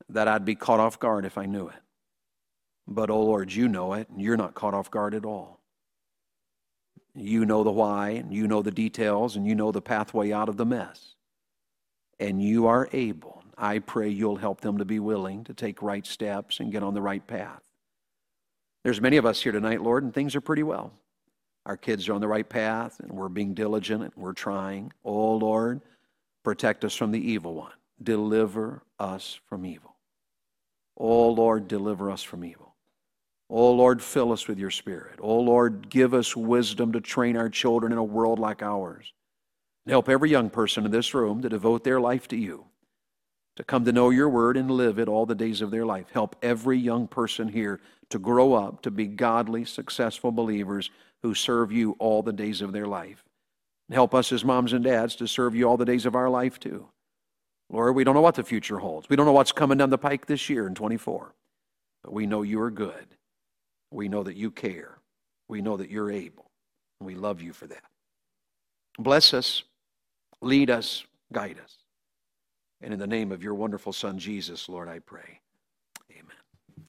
[0.09, 1.75] that I'd be caught off guard if I knew it.
[2.91, 5.59] But, oh Lord, you know it, and you're not caught off guard at all.
[7.13, 10.49] You know the why, and you know the details, and you know the pathway out
[10.49, 11.15] of the mess.
[12.19, 13.43] And you are able.
[13.57, 16.93] I pray you'll help them to be willing to take right steps and get on
[16.93, 17.61] the right path.
[18.83, 20.93] There's many of us here tonight, Lord, and things are pretty well.
[21.65, 24.93] Our kids are on the right path, and we're being diligent, and we're trying.
[25.05, 25.81] Oh, Lord,
[26.43, 27.73] protect us from the evil one.
[28.01, 29.95] Deliver us from evil.
[30.97, 32.70] Oh, Lord, deliver us from evil.
[33.53, 35.19] Oh Lord, fill us with your Spirit.
[35.21, 39.11] Oh Lord, give us wisdom to train our children in a world like ours.
[39.85, 42.63] Help every young person in this room to devote their life to you,
[43.57, 46.05] to come to know your word and live it all the days of their life.
[46.13, 50.89] Help every young person here to grow up to be godly, successful believers
[51.21, 53.25] who serve you all the days of their life.
[53.91, 56.57] Help us as moms and dads to serve you all the days of our life
[56.57, 56.87] too.
[57.69, 59.09] Lord, we don't know what the future holds.
[59.09, 61.33] We don't know what's coming down the pike this year in 24,
[62.01, 63.07] but we know you are good.
[63.91, 64.97] We know that you care.
[65.47, 66.49] We know that you're able.
[67.01, 67.83] We love you for that.
[68.97, 69.63] Bless us,
[70.41, 71.77] lead us, guide us.
[72.81, 75.41] And in the name of your wonderful Son, Jesus, Lord, I pray.